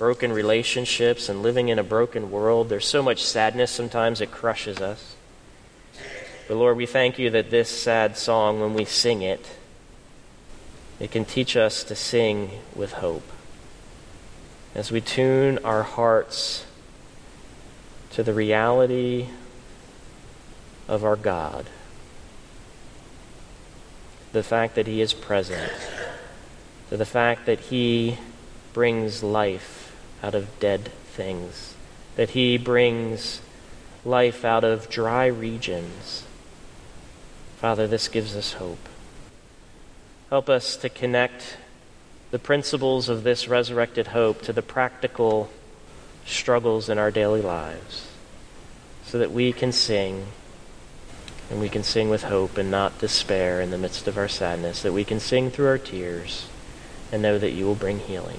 broken 0.00 0.32
relationships 0.32 1.28
and 1.28 1.42
living 1.42 1.68
in 1.68 1.78
a 1.78 1.84
broken 1.84 2.30
world. 2.30 2.70
There's 2.70 2.86
so 2.86 3.02
much 3.02 3.22
sadness 3.22 3.70
sometimes 3.70 4.22
it 4.22 4.30
crushes 4.30 4.78
us. 4.78 5.14
But 6.48 6.54
Lord, 6.54 6.78
we 6.78 6.86
thank 6.86 7.18
you 7.18 7.28
that 7.28 7.50
this 7.50 7.68
sad 7.68 8.16
song, 8.16 8.60
when 8.60 8.72
we 8.72 8.86
sing 8.86 9.20
it, 9.20 9.46
it 10.98 11.10
can 11.10 11.26
teach 11.26 11.54
us 11.54 11.84
to 11.84 11.94
sing 11.94 12.50
with 12.74 12.92
hope. 12.92 13.30
As 14.74 14.90
we 14.90 15.02
tune 15.02 15.58
our 15.64 15.82
hearts 15.82 16.64
to 18.12 18.22
the 18.22 18.32
reality 18.32 19.26
of 20.88 21.04
our 21.04 21.16
God, 21.16 21.66
the 24.32 24.42
fact 24.42 24.76
that 24.76 24.86
He 24.86 25.02
is 25.02 25.12
present, 25.12 25.70
to 26.88 26.96
the 26.96 27.04
fact 27.04 27.44
that 27.44 27.60
He 27.60 28.16
brings 28.72 29.22
life 29.22 29.79
out 30.22 30.34
of 30.34 30.58
dead 30.60 30.90
things, 31.12 31.74
that 32.16 32.30
He 32.30 32.58
brings 32.58 33.40
life 34.04 34.44
out 34.44 34.64
of 34.64 34.88
dry 34.88 35.26
regions. 35.26 36.24
Father, 37.58 37.86
this 37.86 38.08
gives 38.08 38.34
us 38.36 38.54
hope. 38.54 38.88
Help 40.30 40.48
us 40.48 40.76
to 40.76 40.88
connect 40.88 41.56
the 42.30 42.38
principles 42.38 43.08
of 43.08 43.24
this 43.24 43.48
resurrected 43.48 44.08
hope 44.08 44.42
to 44.42 44.52
the 44.52 44.62
practical 44.62 45.50
struggles 46.24 46.88
in 46.88 46.98
our 46.98 47.10
daily 47.10 47.42
lives 47.42 48.06
so 49.04 49.18
that 49.18 49.32
we 49.32 49.52
can 49.52 49.72
sing 49.72 50.26
and 51.50 51.60
we 51.60 51.68
can 51.68 51.82
sing 51.82 52.08
with 52.08 52.22
hope 52.22 52.56
and 52.56 52.70
not 52.70 53.00
despair 53.00 53.60
in 53.60 53.72
the 53.72 53.78
midst 53.78 54.06
of 54.06 54.16
our 54.16 54.28
sadness, 54.28 54.82
that 54.82 54.92
we 54.92 55.04
can 55.04 55.18
sing 55.18 55.50
through 55.50 55.66
our 55.66 55.78
tears 55.78 56.46
and 57.10 57.20
know 57.20 57.36
that 57.36 57.50
you 57.50 57.66
will 57.66 57.74
bring 57.74 57.98
healing. 57.98 58.38